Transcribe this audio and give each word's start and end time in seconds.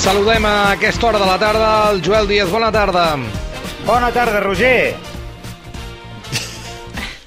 Saludem 0.00 0.44
a 0.46 0.72
aquesta 0.72 1.06
hora 1.08 1.18
de 1.20 1.26
la 1.26 1.38
tarda 1.38 1.90
el 1.92 2.00
Joel 2.04 2.26
Díaz. 2.28 2.50
Bona 2.50 2.70
tarda. 2.72 3.16
Bona 3.86 4.10
tarda, 4.10 4.40
Roger. 4.40 4.94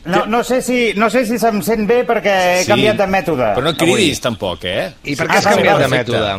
No, 0.06 0.26
no, 0.26 0.44
sé 0.44 0.62
si, 0.62 0.94
no 1.00 1.10
sé 1.10 1.26
si 1.26 1.38
se'm 1.40 1.62
sent 1.64 1.86
bé 1.88 2.02
perquè 2.04 2.34
he 2.58 2.64
Sí, 2.66 2.72
canviat 2.74 2.98
de 3.00 3.06
mètode. 3.08 3.52
Però 3.56 3.64
no 3.70 3.72
cridis, 3.80 4.20
tampoc, 4.20 4.66
eh? 4.68 4.90
I 5.08 5.16
per 5.16 5.30
Ah, 5.30 5.32
què 5.32 5.38
has 5.40 5.48
canviat 5.48 5.80
de 5.80 5.88
mètode? 5.94 6.34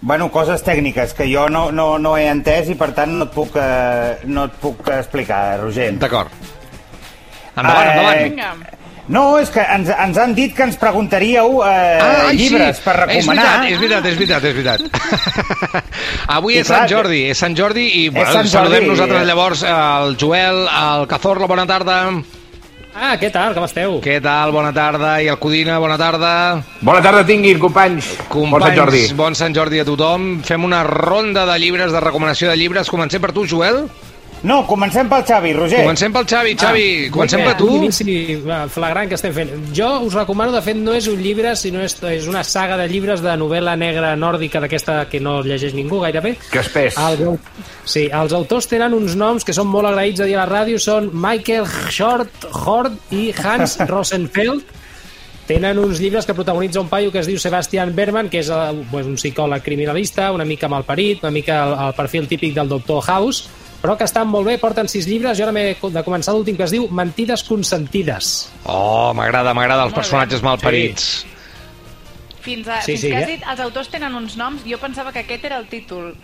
Bueno, 0.00 0.28
coses 0.30 0.60
tècniques 0.62 1.14
que 1.16 1.24
jo 1.32 1.46
no, 1.48 1.70
no, 1.72 1.86
no 1.98 2.12
he 2.18 2.26
entès 2.28 2.68
i 2.70 2.76
per 2.78 2.90
tant 2.94 3.16
no 3.18 3.24
et 3.24 3.32
puc, 3.34 3.56
eh, 3.56 4.18
no 4.28 4.44
et 4.50 4.58
puc 4.60 4.86
explicar, 4.94 5.58
Roger. 5.62 5.94
D'acord. 5.98 6.28
Endavant, 7.56 7.86
Eh, 7.86 7.94
endavant. 7.94 8.22
Vinga. 8.28 8.52
No, 9.08 9.38
és 9.40 9.48
que 9.48 9.62
ens, 9.64 9.88
ens 9.88 10.18
han 10.20 10.34
dit 10.36 10.52
que 10.54 10.66
ens 10.66 10.76
preguntaríeu 10.76 11.62
eh, 11.64 12.26
ai, 12.28 12.34
llibres 12.36 12.80
per 12.84 12.94
recomanar. 13.06 13.64
És 13.64 13.78
veritat, 13.80 14.08
és 14.10 14.18
veritat, 14.20 14.44
és 14.44 14.56
veritat, 14.58 14.82
és 14.82 14.90
veritat. 14.92 15.86
Avui 16.36 16.58
I 16.58 16.60
és 16.60 16.66
clar, 16.68 16.82
Sant 16.82 16.90
Jordi, 16.92 17.22
és 17.32 17.40
Sant 17.40 17.56
Jordi 17.56 17.86
i 18.02 18.08
bueno, 18.12 18.26
Sant 18.28 18.44
Jordi, 18.44 18.56
saludem 18.56 18.90
nosaltres 18.90 19.24
llavors 19.30 19.62
al 19.64 20.12
Joel, 20.20 20.66
al 20.68 21.06
Cazorla, 21.08 21.48
bona 21.48 21.64
tarda. 21.68 22.02
Ah, 22.98 23.14
què 23.16 23.30
tal? 23.30 23.54
Com 23.54 23.62
esteu? 23.64 23.96
Què 24.02 24.16
tal? 24.20 24.50
Bona 24.52 24.72
tarda. 24.74 25.14
I 25.22 25.28
el 25.30 25.38
Codina, 25.38 25.76
bona 25.78 25.94
tarda. 26.00 26.32
Bona 26.82 27.00
tarda 27.04 27.22
tinguin, 27.24 27.60
companys. 27.62 28.10
Companys, 28.28 28.50
Bon 28.50 28.66
Sant 28.66 28.78
Jordi. 28.80 29.02
bon 29.14 29.38
Sant 29.38 29.54
Jordi 29.54 29.80
a 29.80 29.86
tothom. 29.86 30.28
Fem 30.42 30.64
una 30.66 30.82
ronda 30.84 31.46
de 31.46 31.58
llibres, 31.62 31.94
de 31.94 32.02
recomanació 32.02 32.50
de 32.50 32.56
llibres. 32.58 32.90
Comencem 32.90 33.22
per 33.22 33.30
tu, 33.36 33.46
Joel? 33.46 33.84
No, 34.46 34.60
comencem 34.68 35.08
pel 35.10 35.24
Xavi, 35.26 35.52
Roger. 35.56 35.80
Comencem 35.82 36.12
pel 36.14 36.26
Xavi. 36.30 36.54
Xavi, 36.58 36.86
comencem 37.10 37.40
Bé, 37.42 37.46
per 37.48 37.56
tu. 37.58 37.68
Inici 37.80 38.14
flagrant 38.70 39.10
que 39.10 39.18
estem 39.18 39.34
fent. 39.34 39.50
Jo 39.74 39.88
us 40.06 40.14
recomano, 40.14 40.52
de 40.54 40.62
fet, 40.62 40.78
no 40.78 40.94
és 40.94 41.08
un 41.10 41.18
llibre, 41.18 41.56
sinó 41.58 41.82
és, 41.82 41.96
és 42.06 42.28
una 42.30 42.44
saga 42.46 42.78
de 42.78 42.86
llibres 42.90 43.24
de 43.24 43.34
novel·la 43.40 43.74
negra 43.80 44.14
nòrdica 44.16 44.62
d'aquesta 44.62 45.00
que 45.10 45.18
no 45.24 45.40
llegeix 45.42 45.74
ningú 45.74 45.98
gairebé. 46.04 46.36
Que 46.52 46.62
espès. 46.62 46.98
El, 47.02 47.34
sí, 47.82 48.06
els 48.06 48.34
autors 48.36 48.70
tenen 48.70 48.94
uns 48.94 49.18
noms 49.18 49.46
que 49.46 49.56
són 49.56 49.70
molt 49.72 49.90
agraïts 49.90 50.22
a 50.22 50.30
dir 50.30 50.38
a 50.38 50.44
la 50.44 50.50
ràdio, 50.50 50.78
són 50.78 51.10
Michael 51.12 51.66
Short, 51.90 52.50
Hort 52.62 53.14
i 53.14 53.32
Hans 53.42 53.80
Rosenfeld. 53.90 54.76
Tenen 55.48 55.78
uns 55.80 55.98
llibres 55.98 56.26
que 56.28 56.36
protagonitza 56.36 56.78
un 56.78 56.90
paio 56.92 57.10
que 57.10 57.22
es 57.22 57.26
diu 57.26 57.38
Sebastian 57.40 57.94
Berman, 57.96 58.28
que 58.28 58.42
és 58.44 58.50
pues, 58.90 59.06
un 59.08 59.16
psicòleg 59.16 59.64
criminalista, 59.64 60.28
una 60.30 60.44
mica 60.44 60.68
malparit, 60.68 61.24
una 61.24 61.32
mica 61.32 61.62
el, 61.64 61.78
el 61.88 61.94
perfil 61.96 62.28
típic 62.28 62.52
del 62.54 62.68
Doctor 62.68 63.00
House, 63.08 63.48
però 63.82 63.96
que 63.96 64.04
estan 64.04 64.26
molt 64.28 64.46
bé, 64.46 64.58
porten 64.58 64.88
sis 64.88 65.06
llibres, 65.06 65.38
jo 65.38 65.44
ara 65.44 65.52
m'he 65.52 65.76
de 65.80 66.02
començar 66.04 66.34
l'últim 66.34 66.56
que 66.56 66.64
es 66.64 66.70
diu 66.74 66.88
Mentides 66.90 67.44
consentides. 67.46 68.50
Oh, 68.64 69.12
m'agrada, 69.14 69.54
m'agrada 69.54 69.84
els 69.84 69.92
Molt 69.92 69.96
bé. 69.96 70.00
personatges 70.02 70.42
malparits. 70.42 71.26
Fins, 72.40 72.66
a, 72.68 72.80
Sí, 72.82 72.92
fins 72.92 73.00
sí, 73.02 73.08
que 73.10 73.16
has 73.16 73.28
eh? 73.28 73.32
dit 73.36 73.42
els 73.50 73.60
autors 73.60 73.88
tenen 73.92 74.14
uns 74.14 74.36
noms, 74.36 74.62
jo 74.66 74.78
pensava 74.78 75.12
que 75.12 75.20
aquest 75.24 75.44
era 75.44 75.58
el 75.58 75.66
títol. 75.68 76.14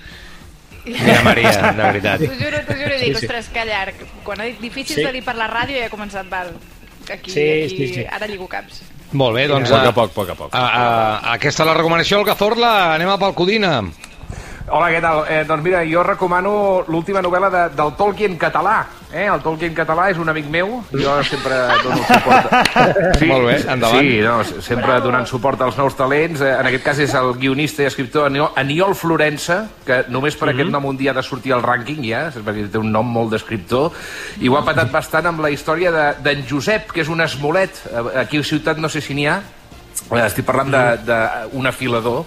Mira, 0.84 1.22
Maria, 1.24 1.50
de 1.72 1.82
veritat. 1.82 2.20
T'ho 2.20 2.34
juro, 2.36 2.58
t'ho 2.66 2.74
juro, 2.76 2.94
dic, 3.00 3.06
Sí, 3.06 3.14
sí. 3.14 3.24
ostres, 3.26 3.48
que 3.48 3.64
llarg. 3.64 3.94
Quan 4.24 4.40
ha 4.40 4.44
dit 4.44 4.58
difícils 4.60 4.98
Sí. 5.00 5.04
de 5.04 5.12
dir 5.12 5.22
per 5.24 5.34
la 5.36 5.46
ràdio 5.48 5.78
ja 5.78 5.86
he 5.86 5.90
començat, 5.90 6.28
val. 6.28 6.50
Aquí, 7.10 7.30
Sí, 7.30 7.40
aquí, 7.64 7.76
sí, 7.76 7.94
sí. 7.94 8.04
ara 8.10 8.26
lligo 8.26 8.46
caps. 8.48 8.82
Molt 9.12 9.34
bé, 9.36 9.46
doncs... 9.48 9.70
A 9.70 9.78
poc 9.78 9.84
A, 9.84 9.88
a 9.88 9.92
poc, 9.92 10.10
a 10.10 10.14
poc 10.14 10.28
a 10.30 10.34
poc. 10.34 10.54
a, 10.54 10.64
a, 10.66 11.32
aquesta 11.34 11.62
és 11.62 11.66
la 11.68 11.74
recomanació 11.74 12.18
del 12.18 12.26
Cazorla. 12.26 12.94
Anem 12.94 13.08
a 13.08 13.18
pel 13.18 13.34
Codina. 13.34 13.82
Hola, 14.66 14.86
què 14.88 15.00
tal? 15.04 15.18
Eh, 15.28 15.42
doncs 15.44 15.60
mira, 15.62 15.82
jo 15.84 16.00
recomano 16.02 16.50
l'última 16.88 17.20
novel·la 17.20 17.48
de, 17.52 17.62
del 17.76 17.90
Tolkien 17.98 18.38
català. 18.40 18.78
Eh? 19.12 19.26
El 19.28 19.42
Tolkien 19.44 19.74
català 19.76 20.06
és 20.08 20.16
un 20.18 20.30
amic 20.32 20.46
meu, 20.50 20.78
jo 20.88 21.16
sempre 21.28 21.58
dono 21.82 21.98
suport. 22.08 22.54
Sí, 23.20 23.26
Molt 23.28 23.44
bé, 23.44 23.58
endavant. 23.74 24.00
Sí, 24.00 24.14
no, 24.24 24.62
sempre 24.64 24.96
donant 25.04 25.28
suport 25.28 25.60
als 25.66 25.76
nous 25.76 25.92
talents. 25.98 26.40
Eh, 26.40 26.54
en 26.56 26.70
aquest 26.70 26.84
cas 26.86 27.02
és 27.04 27.12
el 27.20 27.34
guionista 27.42 27.84
i 27.84 27.88
escriptor 27.90 28.30
Aniol, 28.56 28.94
Florença, 28.96 29.58
que 29.84 29.98
només 30.08 30.38
per 30.40 30.48
aquest 30.54 30.72
nom 30.72 30.88
un 30.88 30.96
dia 30.96 31.12
ha 31.12 31.18
de 31.18 31.24
sortir 31.26 31.52
al 31.52 31.62
rànquing, 31.62 32.00
ja, 32.08 32.22
perquè 32.32 32.64
té 32.72 32.80
un 32.80 32.88
nom 32.94 33.04
molt 33.04 33.34
d'escriptor, 33.36 33.92
i 34.40 34.48
ho 34.48 34.56
ha 34.56 34.64
patat 34.64 34.88
bastant 34.94 35.28
amb 35.28 35.44
la 35.44 35.50
història 35.52 35.92
de- 35.92 36.06
d'en 36.24 36.40
de, 36.40 36.48
Josep, 36.48 36.88
que 36.90 37.04
és 37.04 37.12
un 37.12 37.20
esmolet. 37.20 37.82
Eh, 37.92 38.06
Aquí 38.24 38.40
a 38.40 38.48
Ciutat 38.48 38.80
no 38.80 38.88
sé 38.88 39.04
si 39.04 39.12
n'hi 39.12 39.28
ha, 39.28 39.42
Eh, 40.10 40.18
estic 40.26 40.44
parlant 40.44 40.72
d'un 41.06 41.66
afilador 41.70 42.24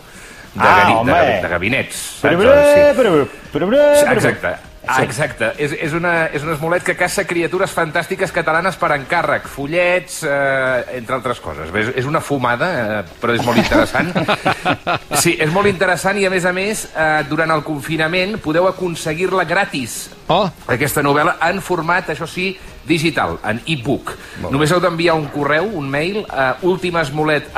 de, 0.53 0.61
Ah, 0.61 0.77
gani- 0.83 0.93
de, 0.93 0.99
home. 0.99 1.11
gabi- 1.13 1.41
de 1.41 1.47
gabinets. 1.47 1.95
saps? 2.21 2.35
Però, 2.35 2.53
Sí. 2.73 2.97
però, 3.01 3.27
però, 3.53 4.11
Exacte. 4.13 4.55
Ah, 4.89 5.03
exacte. 5.03 5.51
És, 5.57 5.73
és, 5.73 5.91
una, 5.91 6.27
és 6.27 6.43
un 6.43 6.53
esmolet 6.53 6.81
que 6.81 6.95
caça 6.95 7.25
criatures 7.27 7.73
fantàstiques 7.75 8.31
catalanes 8.31 8.77
per 8.77 8.93
encàrrec, 8.95 9.45
follets, 9.45 10.21
eh, 10.23 10.85
entre 10.95 11.13
altres 11.15 11.41
coses. 11.41 11.67
És, 11.75 11.89
és 11.93 12.05
una 12.05 12.21
fumada, 12.21 13.01
eh, 13.01 13.03
però 13.19 13.33
és 13.35 13.43
molt 13.43 13.57
interessant. 13.57 14.13
Sí, 15.19 15.35
és 15.39 15.51
molt 15.51 15.67
interessant 15.67 16.17
i, 16.17 16.25
a 16.25 16.29
més 16.29 16.45
a 16.45 16.53
més, 16.53 16.85
eh, 16.95 17.23
durant 17.27 17.51
el 17.51 17.63
confinament 17.63 18.37
podeu 18.39 18.65
aconseguir-la 18.69 19.43
gratis, 19.43 20.09
Oh, 20.29 20.49
aquesta 20.67 21.01
novel·la, 21.01 21.37
en 21.49 21.61
format, 21.61 22.07
això 22.09 22.25
sí, 22.27 22.57
digital, 22.85 23.39
en 23.43 23.61
e-book. 23.65 24.13
Només 24.49 24.71
heu 24.71 24.79
d'enviar 24.79 25.15
un 25.15 25.27
correu, 25.27 25.65
un 25.65 25.89
mail, 25.89 26.25
a 26.29 26.55
ultimesmolet 26.61 27.49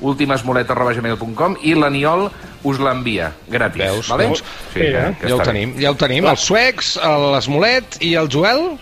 gmail.com 0.00 0.08
ultimesmolet 0.08 0.70
arroba 0.70 0.94
gmail.com 0.94 1.56
i 1.62 1.74
l'Aniol 1.74 2.30
us 2.64 2.78
l'envia 2.78 3.32
gratis. 3.48 3.80
Veus? 3.80 4.08
Vale? 4.08 4.26
Veus? 4.28 4.44
Sí, 4.72 4.80
que, 4.80 5.04
que 5.20 5.28
ja 5.28 5.36
ho 5.36 5.44
tenim, 5.44 5.74
ja 5.80 5.90
ho 5.90 5.94
tenim. 5.94 6.26
Els 6.26 6.40
suecs, 6.40 6.96
l'Esmolet 7.34 8.00
i 8.00 8.14
el 8.14 8.28
Joel? 8.30 8.78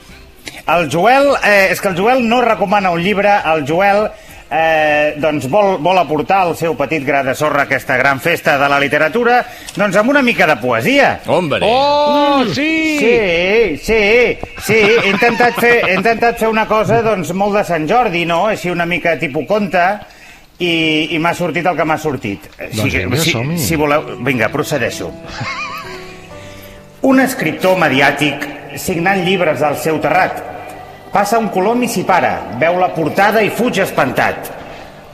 El 0.69 0.89
Joel, 0.91 1.35
eh, 1.45 1.69
és 1.73 1.81
que 1.81 1.89
el 1.89 1.97
Joel 1.97 2.27
no 2.29 2.41
recomana 2.43 2.91
un 2.91 3.03
llibre, 3.03 3.31
el 3.53 3.67
Joel 3.69 4.09
eh, 4.51 5.15
doncs 5.21 5.49
vol, 5.51 5.77
vol 5.85 5.99
aportar 6.01 6.47
el 6.49 6.55
seu 6.57 6.75
petit 6.79 7.05
gra 7.05 7.23
de 7.25 7.35
sorra 7.37 7.65
a 7.65 7.69
aquesta 7.69 7.97
gran 8.01 8.21
festa 8.21 8.57
de 8.59 8.69
la 8.69 8.81
literatura, 8.81 9.43
doncs 9.77 9.97
amb 9.97 10.11
una 10.11 10.23
mica 10.23 10.47
de 10.49 10.57
poesia. 10.61 11.19
Hombre! 11.27 11.61
Oh, 11.65 12.45
sí! 12.55 12.99
Sí, 12.99 13.79
sí, 13.83 14.39
sí, 14.65 14.79
he 14.79 15.11
intentat 15.11 15.59
fer, 15.61 15.75
he 15.89 15.97
intentat 15.99 16.41
fer 16.41 16.49
una 16.49 16.67
cosa 16.69 17.03
doncs 17.05 17.33
molt 17.37 17.59
de 17.61 17.65
Sant 17.69 17.89
Jordi, 17.89 18.25
no? 18.29 18.47
Així 18.49 18.73
una 18.73 18.87
mica 18.89 19.19
tipus 19.21 19.47
conte, 19.49 19.85
i, 20.59 21.15
i 21.15 21.19
m'ha 21.23 21.35
sortit 21.39 21.67
el 21.67 21.77
que 21.79 21.87
m'ha 21.87 21.99
sortit. 22.03 22.49
Doncs 22.59 22.95
vinga, 22.95 23.23
si, 23.23 23.35
si 23.63 23.79
voleu... 23.79 24.15
Vinga, 24.27 24.51
procedeixo. 24.53 25.11
Un 27.09 27.23
escriptor 27.23 27.79
mediàtic 27.79 28.47
signant 28.79 29.23
llibres 29.27 29.63
al 29.63 29.79
seu 29.79 30.01
terrat. 30.03 30.43
Passa 31.13 31.39
un 31.41 31.49
colom 31.55 31.83
i 31.87 31.89
s'hi 31.89 32.03
para, 32.05 32.33
veu 32.61 32.79
la 32.81 32.91
portada 32.95 33.43
i 33.43 33.53
fuig 33.55 33.79
espantat. 33.85 34.51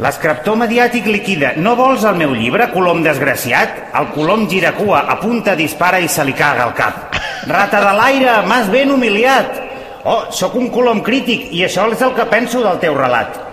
L'escriptor 0.03 0.57
mediàtic 0.59 1.07
liquida. 1.07 1.53
No 1.61 1.77
vols 1.79 2.03
el 2.09 2.17
meu 2.19 2.33
llibre, 2.35 2.67
colom 2.73 3.05
desgraciat? 3.05 3.93
El 3.95 4.09
colom 4.17 4.49
gira 4.51 4.73
cua, 4.75 5.05
apunta, 5.13 5.55
dispara 5.55 6.01
i 6.03 6.09
se 6.11 6.25
li 6.27 6.35
caga 6.35 6.65
al 6.65 6.75
cap. 6.75 7.15
Rata 7.47 7.85
de 7.85 7.93
l'aire, 7.95 8.41
m'has 8.49 8.73
ben 8.73 8.91
humiliat. 8.91 9.61
Oh, 10.05 10.25
sóc 10.35 10.57
un 10.59 10.67
colom 10.73 11.05
crític 11.05 11.47
i 11.55 11.63
això 11.65 11.87
és 11.93 12.03
el 12.03 12.17
que 12.17 12.27
penso 12.33 12.65
del 12.65 12.81
teu 12.83 12.97
relat. 12.99 13.44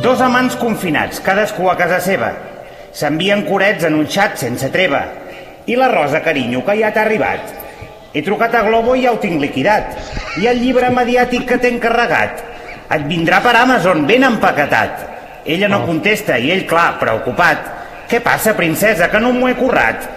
Dos 0.00 0.20
amants 0.24 0.56
confinats, 0.56 1.20
cadascú 1.20 1.68
a 1.68 1.76
casa 1.76 1.98
seva. 2.00 2.30
S'envien 2.96 3.44
corets 3.44 3.84
en 3.84 3.98
un 3.98 4.06
xat 4.08 4.38
sense 4.40 4.70
treva. 4.72 5.02
I 5.68 5.76
la 5.76 5.90
Rosa, 5.92 6.22
carinyo, 6.24 6.62
que 6.64 6.78
ja 6.80 6.92
t'ha 6.94 7.04
arribat. 7.04 7.52
He 8.14 8.22
trucat 8.24 8.54
a 8.56 8.62
Globo 8.64 8.94
i 8.96 9.04
ja 9.04 9.12
ho 9.12 9.20
tinc 9.20 9.40
liquidat. 9.40 9.92
I 10.40 10.48
el 10.48 10.62
llibre 10.62 10.88
mediàtic 10.94 11.44
que 11.48 11.58
t'he 11.60 11.74
encarregat. 11.76 12.40
Et 12.92 13.04
vindrà 13.08 13.42
per 13.44 13.54
Amazon 13.60 14.06
ben 14.08 14.24
empaquetat. 14.28 15.06
Ella 15.44 15.68
no 15.68 15.84
contesta 15.84 16.38
i 16.38 16.50
ell, 16.54 16.66
clar, 16.70 16.96
preocupat. 17.00 17.68
Què 18.08 18.20
passa, 18.24 18.56
princesa, 18.56 19.08
que 19.12 19.20
no 19.20 19.32
m'ho 19.32 19.48
he 19.48 19.56
currat? 19.58 20.08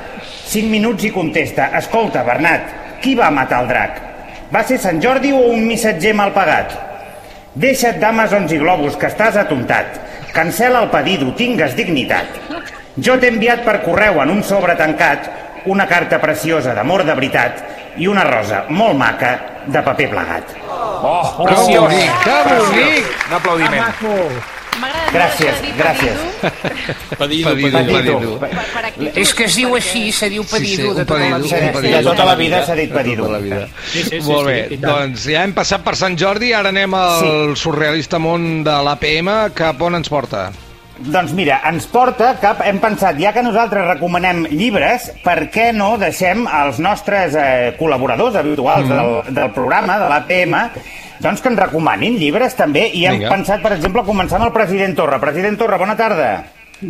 Cinc 0.46 0.72
minuts 0.72 1.08
i 1.08 1.14
contesta. 1.16 1.70
Escolta, 1.80 2.24
Bernat, 2.28 3.00
qui 3.02 3.16
va 3.16 3.32
matar 3.34 3.64
el 3.64 3.72
drac? 3.72 4.02
Va 4.54 4.62
ser 4.64 4.78
Sant 4.80 5.02
Jordi 5.02 5.32
o 5.34 5.40
un 5.52 5.66
missatger 5.68 6.14
mal 6.16 6.34
pagat? 6.36 6.85
Deixa't 7.56 8.02
d'Amazons 8.02 8.52
i 8.52 8.58
globus, 8.60 8.98
que 9.00 9.08
estàs 9.08 9.38
atontat. 9.40 10.00
Cancela 10.36 10.82
el 10.84 10.90
pedido, 10.92 11.30
tingues 11.40 11.76
dignitat. 11.78 12.28
Jo 13.00 13.16
t'he 13.20 13.30
enviat 13.32 13.64
per 13.64 13.78
correu 13.86 14.20
en 14.24 14.34
un 14.34 14.44
sobre 14.44 14.76
tancat 14.76 15.30
una 15.72 15.88
carta 15.88 16.20
preciosa 16.22 16.76
d'amor 16.76 17.06
de 17.08 17.16
veritat 17.16 17.64
i 17.98 18.08
una 18.12 18.26
rosa 18.28 18.66
molt 18.70 18.98
maca 19.00 19.32
de 19.66 19.82
paper 19.82 20.10
plegat. 20.12 20.52
Oh, 20.68 21.24
Que 21.38 21.48
preciós! 21.48 21.82
bonic, 21.88 22.12
que 22.24 22.38
bonic! 22.50 23.10
Un 23.30 23.38
aplaudiment. 23.40 23.82
M'agrada 23.82 24.65
Gràcies, 25.16 25.62
gràcies. 25.78 26.24
pedido, 27.18 27.50
Pedido, 27.50 27.78
Pedido, 27.80 28.40
pedido. 28.40 29.12
És 29.16 29.32
que 29.34 29.46
es 29.48 29.56
diu 29.56 29.76
així, 29.78 30.12
se 30.12 30.30
diu 30.30 30.44
Sí, 30.44 30.52
pedido 30.58 30.82
sí, 30.82 30.90
un 30.90 30.98
de 31.00 31.06
tota 31.06 31.20
la 31.20 31.38
pedido, 31.38 31.46
vida. 31.48 31.56
un 31.70 31.74
pedido. 31.80 31.98
De 31.98 32.04
tota 32.10 32.26
la 32.26 32.36
vida 32.36 32.66
s'ha 32.66 32.76
dit 32.76 32.92
pedido. 32.94 33.24
Tota 33.24 33.38
la 33.38 33.40
vida. 33.46 33.62
Sí, 33.92 34.04
sí, 34.04 34.10
sí, 34.10 34.22
Molt 34.28 34.48
bé, 34.52 34.58
sí, 34.70 34.78
doncs 34.84 35.26
ja 35.32 35.44
hem 35.48 35.54
passat 35.56 35.84
per 35.88 35.96
Sant 35.96 36.18
Jordi, 36.20 36.52
ara 36.54 36.70
anem 36.76 36.94
al 37.00 37.56
surrealista 37.56 38.20
món 38.20 38.64
de 38.68 38.76
l'APM, 38.90 39.32
cap 39.56 39.82
on 39.82 39.96
ens 40.02 40.12
porta? 40.12 40.50
Doncs 40.96 41.34
mira, 41.36 41.58
ens 41.68 41.88
porta 41.92 42.34
cap... 42.40 42.62
Hem 42.64 42.80
pensat, 42.80 43.18
ja 43.20 43.34
que 43.36 43.44
nosaltres 43.44 43.84
recomanem 43.90 44.46
llibres, 44.48 45.10
per 45.26 45.50
què 45.52 45.72
no 45.76 45.96
deixem 46.00 46.46
als 46.48 46.80
nostres 46.84 47.36
eh, 47.36 47.74
col·laboradors 47.80 48.38
habituals 48.40 48.88
del, 48.88 49.18
del 49.36 49.52
programa, 49.56 49.98
de 50.00 50.08
l'APM, 50.12 50.56
doncs 51.20 51.44
que 51.44 51.52
ens 51.52 51.60
recomanin 51.60 52.16
llibres 52.22 52.56
també, 52.56 52.88
i 52.94 53.04
hem 53.10 53.20
Vinga. 53.20 53.34
pensat, 53.34 53.64
per 53.66 53.74
exemple, 53.76 54.06
començar 54.08 54.40
amb 54.40 54.48
el 54.48 54.56
president 54.56 54.96
Torra. 54.96 55.20
President 55.20 55.60
Torra, 55.60 55.82
bona 55.82 55.98
tarda. 56.00 56.32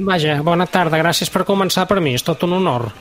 Vaja, 0.05 0.37
bona 0.45 0.69
tarda, 0.69 1.01
gràcies 1.01 1.33
per 1.33 1.45
començar 1.45 1.87
per 1.89 1.97
mi, 2.01 2.13
és 2.17 2.25
tot 2.25 2.45
un 2.45 2.59
honor. 2.59 2.91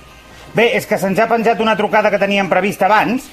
Bé, 0.54 0.68
és 0.78 0.86
que 0.86 0.98
se'ns 1.00 1.18
ha 1.18 1.26
penjat 1.26 1.58
una 1.60 1.74
trucada 1.74 2.12
que 2.12 2.18
teníem 2.22 2.48
prevista 2.50 2.86
abans. 2.86 3.26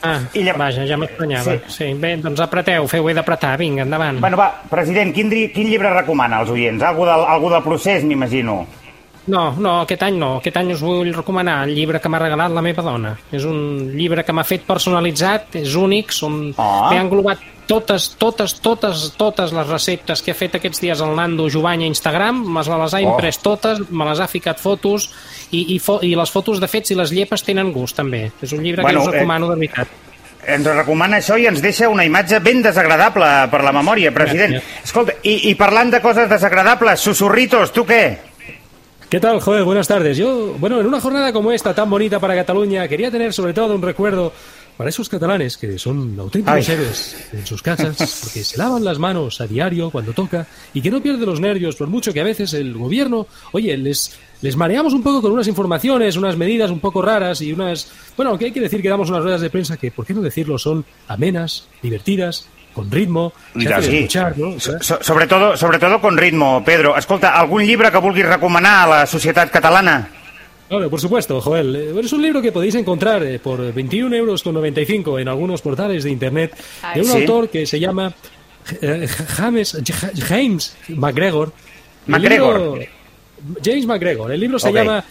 Ah, 0.00 0.20
I 0.36 0.42
vaja, 0.56 0.86
ja 0.88 0.96
m'estranyava. 1.00 1.58
Sí. 1.66 1.76
Sí. 1.76 1.90
bé, 2.00 2.14
doncs 2.20 2.40
apreteu, 2.44 2.88
feu-ho 2.88 3.12
d'apretar, 3.16 3.54
vinga, 3.60 3.84
endavant. 3.84 4.20
Bueno, 4.20 4.38
va, 4.40 4.48
president, 4.70 5.12
quin, 5.16 5.30
quin 5.52 5.68
llibre 5.68 5.92
recomana 5.92 6.40
als 6.40 6.52
oients? 6.52 6.82
Algú 6.84 7.04
del, 7.08 7.24
algú 7.36 7.52
del 7.52 7.64
procés, 7.64 8.04
m'imagino. 8.04 8.62
No, 9.26 9.50
no, 9.58 9.80
aquest 9.82 10.04
any 10.06 10.20
no. 10.20 10.36
Aquest 10.38 10.56
any 10.60 10.70
us 10.72 10.82
vull 10.86 11.10
recomanar 11.14 11.64
el 11.66 11.74
llibre 11.74 12.00
que 12.00 12.08
m'ha 12.08 12.20
regalat 12.22 12.54
la 12.54 12.62
meva 12.62 12.84
dona. 12.86 13.16
És 13.34 13.44
un 13.48 13.90
llibre 13.96 14.22
que 14.24 14.34
m'ha 14.36 14.46
fet 14.46 14.64
personalitzat, 14.68 15.58
és 15.62 15.74
únic, 15.76 16.14
són... 16.14 16.54
Ah. 16.56 16.88
M'he 16.92 17.02
englobat 17.02 17.42
totes, 17.66 18.08
totes, 18.18 18.54
totes, 18.62 19.12
totes 19.18 19.52
les 19.52 19.68
receptes 19.68 20.22
que 20.22 20.32
ha 20.32 20.38
fet 20.38 20.56
aquests 20.58 20.80
dies 20.82 21.02
el 21.04 21.14
Nando 21.18 21.48
Jovany 21.52 21.84
a 21.84 21.90
Instagram, 21.90 22.40
me 22.54 22.62
les 22.62 22.94
ha 22.94 23.02
imprès 23.02 23.40
totes, 23.42 23.82
me 23.90 24.06
les 24.08 24.22
ha 24.22 24.28
ficat 24.30 24.62
fotos, 24.62 25.10
i, 25.50 25.74
i, 25.74 25.78
fo 25.82 25.98
i 26.06 26.14
les 26.18 26.32
fotos 26.32 26.62
de 26.62 26.70
fets 26.70 26.94
i 26.94 26.98
les 26.98 27.12
llepes 27.14 27.44
tenen 27.46 27.72
gust, 27.74 27.98
també. 27.98 28.28
És 28.42 28.54
un 28.56 28.62
llibre 28.64 28.86
Bueno, 28.86 29.02
que 29.02 29.08
us 29.08 29.14
eh, 29.14 29.18
recomano 29.18 29.50
de 29.50 29.58
veritat. 29.60 29.96
Ens 30.46 30.68
recomana 30.70 31.18
això 31.18 31.34
i 31.42 31.48
ens 31.50 31.58
deixa 31.62 31.90
una 31.90 32.06
imatge 32.06 32.38
ben 32.40 32.62
desagradable 32.62 33.26
per 33.50 33.64
la 33.66 33.74
memòria, 33.74 34.14
president. 34.14 34.60
Gràcies. 34.60 34.86
Escolta, 34.86 35.18
i, 35.26 35.50
i 35.50 35.54
parlant 35.58 35.90
de 35.90 36.00
coses 36.04 36.30
desagradables, 36.30 37.02
susurritos, 37.02 37.74
tu 37.74 37.82
què? 37.88 38.02
¿Qué 39.08 39.20
tal, 39.20 39.40
joder? 39.40 39.62
Buenas 39.62 39.86
tardes. 39.86 40.16
Yo, 40.16 40.54
bueno, 40.58 40.80
en 40.80 40.86
una 40.86 41.00
jornada 41.00 41.32
como 41.32 41.52
esta, 41.52 41.72
tan 41.72 41.88
bonita 41.88 42.18
para 42.18 42.34
Cataluña, 42.34 42.88
quería 42.88 43.10
tener 43.10 43.32
sobre 43.32 43.54
todo 43.54 43.74
un 43.74 43.82
recuerdo 43.82 44.32
para 44.76 44.90
esos 44.90 45.08
catalanes 45.08 45.56
que 45.56 45.78
son 45.78 46.16
auténticos 46.18 46.68
héroes 46.68 47.28
en 47.32 47.46
sus 47.46 47.62
casas, 47.62 48.20
porque 48.22 48.44
se 48.44 48.58
lavan 48.58 48.84
las 48.84 48.98
manos 48.98 49.40
a 49.40 49.46
diario 49.46 49.90
cuando 49.90 50.12
toca 50.12 50.46
y 50.74 50.82
que 50.82 50.90
no 50.90 51.02
pierden 51.02 51.26
los 51.26 51.40
nervios, 51.40 51.76
por 51.76 51.88
mucho 51.88 52.12
que 52.12 52.20
a 52.20 52.24
veces 52.24 52.52
el 52.54 52.74
gobierno, 52.74 53.26
oye, 53.52 53.76
les, 53.76 54.18
les 54.42 54.56
mareamos 54.56 54.92
un 54.92 55.02
poco 55.02 55.22
con 55.22 55.32
unas 55.32 55.48
informaciones, 55.48 56.16
unas 56.16 56.36
medidas 56.36 56.70
un 56.70 56.80
poco 56.80 57.02
raras 57.02 57.40
y 57.40 57.52
unas... 57.52 57.90
Bueno, 58.16 58.36
que 58.38 58.46
hay 58.46 58.52
que 58.52 58.60
decir 58.60 58.82
que 58.82 58.88
damos 58.88 59.08
unas 59.08 59.22
ruedas 59.22 59.40
de 59.40 59.50
prensa 59.50 59.76
que, 59.76 59.90
¿por 59.90 60.04
qué 60.04 60.14
no 60.14 60.20
decirlo? 60.20 60.58
Son 60.58 60.84
amenas, 61.08 61.68
divertidas, 61.82 62.48
con 62.76 62.90
ritmo, 62.90 63.32
se 63.58 63.72
hace 63.72 63.90
sí. 63.90 63.96
escuchar, 63.96 64.36
¿no? 64.36 64.48
O 64.50 64.60
sea, 64.60 64.76
So, 64.82 64.98
sobre, 65.00 65.26
todo, 65.26 65.56
sobre 65.56 65.78
todo 65.78 65.98
con 65.98 66.14
ritmo, 66.18 66.62
Pedro. 66.62 66.94
Escolta, 66.94 67.32
algun 67.32 67.64
llibre 67.64 67.90
que 67.90 67.96
vulguis 67.96 68.26
recomanar 68.26 68.84
a 68.84 68.90
la 68.90 69.06
societat 69.06 69.48
catalana? 69.50 70.10
Claro, 70.68 70.90
por 70.90 71.00
supuesto, 71.00 71.40
Joel. 71.40 71.76
Eh, 71.76 72.00
Es 72.02 72.12
un 72.12 72.22
libro 72.22 72.42
que 72.42 72.50
podéis 72.52 72.74
encontrar 72.74 73.22
eh, 73.22 73.38
por 73.38 73.72
21 73.72 74.14
euros 74.16 74.42
con 74.42 74.54
95 74.54 75.18
en 75.18 75.28
algunos 75.28 75.62
portales 75.62 76.02
de 76.04 76.10
internet 76.10 76.56
de 76.94 77.00
un 77.00 77.06
Sí. 77.06 77.18
autor 77.20 77.48
que 77.48 77.66
se 77.66 77.78
llama 77.78 78.12
eh, 78.82 79.06
James, 79.28 79.76
Ja- 79.92 80.10
James 80.26 80.76
McGregor. 80.88 81.52
El 82.06 82.12
McGregor. 82.12 82.60
libro- 82.78 82.86
James 83.64 83.86
McGregor. 83.86 84.32
El 84.32 84.40
libro 84.40 84.58
se 84.58 84.72
llama 84.72 85.04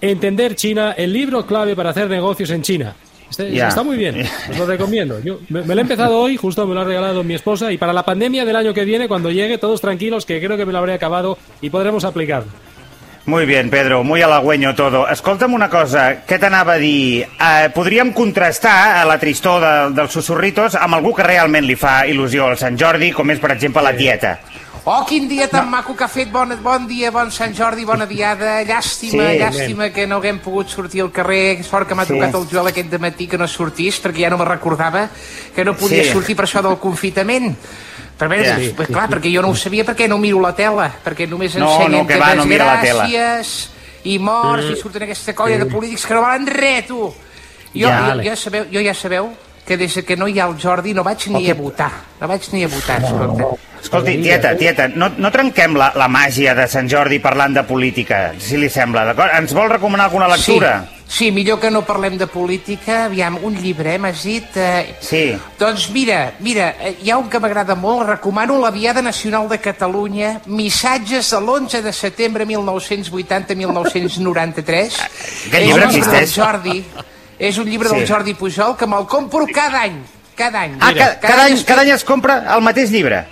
Entender 0.00 0.54
China, 0.54 0.92
el 0.96 1.12
libro 1.12 1.44
clave 1.44 1.74
para 1.76 1.90
hacer 1.90 2.08
negocios 2.08 2.48
en 2.50 2.62
China. 2.62 2.94
Este-. 3.28 3.58
Está 3.58 3.82
muy 3.82 3.98
bien, 3.98 4.24
os 4.50 4.56
lo 4.58 4.64
recomiendo. 4.64 5.20
Yo 5.20 5.40
me, 5.50 5.60
me 5.62 5.74
lo 5.74 5.80
he 5.80 5.82
empezado 5.82 6.18
hoy, 6.18 6.36
justo 6.38 6.66
me 6.66 6.74
lo 6.74 6.80
ha 6.80 6.84
regalado 6.84 7.22
mi 7.24 7.34
esposa, 7.34 7.70
y 7.72 7.76
para 7.76 7.92
la 7.92 8.04
pandemia 8.04 8.46
del 8.46 8.56
año 8.56 8.72
que 8.72 8.86
viene, 8.86 9.06
cuando 9.06 9.30
llegue, 9.30 9.58
todos 9.58 9.82
tranquilos, 9.82 10.24
que 10.24 10.40
creo 10.40 10.56
que 10.56 10.64
me 10.64 10.72
lo 10.72 10.78
habré 10.78 10.94
acabado 10.94 11.36
y 11.60 11.68
podremos 11.68 12.04
aplicarlo. 12.04 12.50
Muy 13.28 13.44
bien, 13.44 13.68
Pedro, 13.68 14.02
muy 14.04 14.22
halagüeño 14.22 14.74
todo. 14.74 15.06
Escolta'm 15.06 15.52
una 15.52 15.68
cosa, 15.68 16.22
què 16.24 16.38
t'anava 16.40 16.78
a 16.78 16.80
dir? 16.80 17.26
Eh, 17.28 17.68
podríem 17.76 18.14
contrastar 18.16 19.02
eh, 19.02 19.04
la 19.04 19.18
tristor 19.20 19.60
de, 19.60 19.72
dels 19.98 20.14
susurritos 20.16 20.78
amb 20.80 20.96
algú 20.96 21.12
que 21.12 21.26
realment 21.26 21.66
li 21.68 21.76
fa 21.76 22.06
il·lusió 22.08 22.46
al 22.48 22.56
Sant 22.56 22.78
Jordi, 22.80 23.10
com 23.12 23.28
és, 23.28 23.36
per 23.42 23.50
exemple, 23.52 23.82
la 23.84 23.92
tieta. 23.92 24.30
Oh, 24.88 25.02
quin 25.04 25.26
dia 25.28 25.44
tan 25.52 25.68
maco 25.68 25.92
que 25.94 26.06
ha 26.06 26.08
fet. 26.08 26.30
Bon, 26.32 26.48
bon 26.64 26.86
dia, 26.88 27.10
bon 27.12 27.28
Sant 27.30 27.52
Jordi, 27.52 27.84
bona 27.84 28.06
diada. 28.08 28.62
Llàstima, 28.64 29.26
Sí, 29.28 29.42
llàstima 29.42 29.90
que 29.92 30.06
no 30.08 30.22
haguem 30.22 30.38
pogut 30.40 30.72
sortir 30.72 31.02
al 31.04 31.12
carrer. 31.12 31.60
Sort 31.68 31.84
que 31.86 31.94
m'ha 31.98 32.06
Sí. 32.08 32.14
trucat 32.14 32.32
el 32.40 32.48
Joel 32.48 32.70
aquest 32.72 32.88
de 32.88 32.98
matí 32.98 33.26
que 33.28 33.36
no 33.36 33.44
sortís, 33.46 34.00
perquè 34.00 34.24
ja 34.24 34.30
no 34.32 34.38
me 34.40 34.46
recordava 34.48 35.10
que 35.54 35.66
no 35.68 35.76
podia 35.76 36.02
Sí. 36.04 36.12
sortir 36.16 36.34
per 36.34 36.46
això 36.46 36.62
del 36.64 36.78
confitament. 36.80 37.58
Però 38.18 38.28
bé, 38.28 38.42
Ja. 38.44 38.56
sí, 38.58 38.72
clar, 38.74 39.08
perquè 39.08 39.30
jo 39.32 39.40
no 39.42 39.48
ho 39.50 39.56
sabia 39.56 39.84
perquè 39.84 40.08
no 40.08 40.18
miro 40.18 40.40
la 40.40 40.52
tela, 40.54 40.90
perquè 41.04 41.28
només 41.28 41.54
No, 41.56 41.70
ensenyen 41.70 42.00
no, 42.02 42.06
que 42.06 42.16
va, 42.18 42.34
no 42.34 42.44
mira 42.46 42.64
la 42.66 42.80
tela. 42.80 43.06
i 44.04 44.18
morts 44.18 44.70
i 44.72 44.76
surten 44.80 45.02
aquesta 45.04 45.34
colla 45.34 45.58
de 45.58 45.66
polítics 45.66 46.06
que 46.06 46.14
no 46.14 46.22
valen 46.22 46.46
res, 46.46 46.86
tu. 46.86 47.14
Jo, 47.74 47.88
Ja. 47.88 48.14
jo, 48.14 48.22
ja 48.22 48.34
sabeu, 48.36 48.64
jo 48.72 48.80
ja 48.80 48.94
sabeu 48.94 49.30
que 49.66 49.76
des 49.76 49.92
que 50.06 50.16
no 50.16 50.26
hi 50.26 50.38
ha 50.40 50.46
el 50.46 50.56
Jordi 50.58 50.94
no 50.94 51.04
vaig 51.04 51.26
ni 51.28 51.50
a 51.50 51.54
votar. 51.54 51.90
No 52.20 52.26
vaig 52.26 52.42
ni 52.52 52.64
a 52.64 52.68
votar, 52.68 53.02
escolta. 53.04 53.44
Escolti, 53.82 54.16
tieta, 54.22 54.56
tieta, 54.56 54.88
no, 54.88 55.10
no 55.16 55.30
trenquem 55.30 55.76
la, 55.76 55.92
la 55.94 56.08
màgia 56.08 56.54
de 56.54 56.66
Sant 56.66 56.88
Jordi 56.88 57.20
parlant 57.20 57.54
de 57.54 57.62
política, 57.62 58.32
si 58.38 58.56
li 58.56 58.68
sembla, 58.68 59.04
d'acord? 59.04 59.30
Ens 59.38 59.52
vol 59.54 59.68
recomanar 59.68 60.06
alguna 60.06 60.26
lectura? 60.26 60.84
Sí, 60.88 60.97
sí, 61.08 61.32
millor 61.32 61.56
que 61.58 61.70
no 61.72 61.80
parlem 61.88 62.18
de 62.20 62.26
política. 62.28 63.06
Aviam, 63.06 63.38
un 63.42 63.56
llibre, 63.56 63.94
eh, 63.94 63.98
m'has 63.98 64.22
dit... 64.22 64.56
Eh... 64.60 64.94
Sí. 65.00 65.32
Doncs 65.58 65.88
mira, 65.90 66.34
mira, 66.44 66.68
eh, 66.84 66.98
hi 67.02 67.10
ha 67.10 67.16
un 67.18 67.28
que 67.32 67.40
m'agrada 67.40 67.74
molt, 67.74 68.04
recomano 68.08 68.58
la 68.60 68.70
Viada 68.70 69.00
Nacional 69.02 69.48
de 69.48 69.58
Catalunya, 69.58 70.40
missatges 70.46 71.30
de 71.32 71.40
l'11 71.40 71.80
de 71.82 71.92
setembre 71.92 72.44
1980-1993. 72.46 74.92
Aquest 75.48 75.64
llibre 75.64 75.84
existeix? 75.88 76.34
Jordi, 76.36 76.84
és 77.38 77.58
un 77.58 77.66
llibre 77.70 77.88
Sí. 77.88 77.94
del 77.96 78.06
Jordi 78.08 78.34
Pujol 78.34 78.76
que 78.76 78.86
me'l 78.86 79.06
compro 79.06 79.46
cada 79.52 79.82
any, 79.86 79.98
cada 80.36 80.60
any. 80.66 80.76
Ah, 80.80 80.92
ca, 80.94 81.18
cada, 81.20 81.44
any, 81.46 81.52
es- 81.54 81.64
cada 81.64 81.82
any 81.82 81.90
es 81.94 82.04
compra 82.04 82.42
el 82.54 82.62
mateix 82.62 82.90
llibre? 82.90 83.24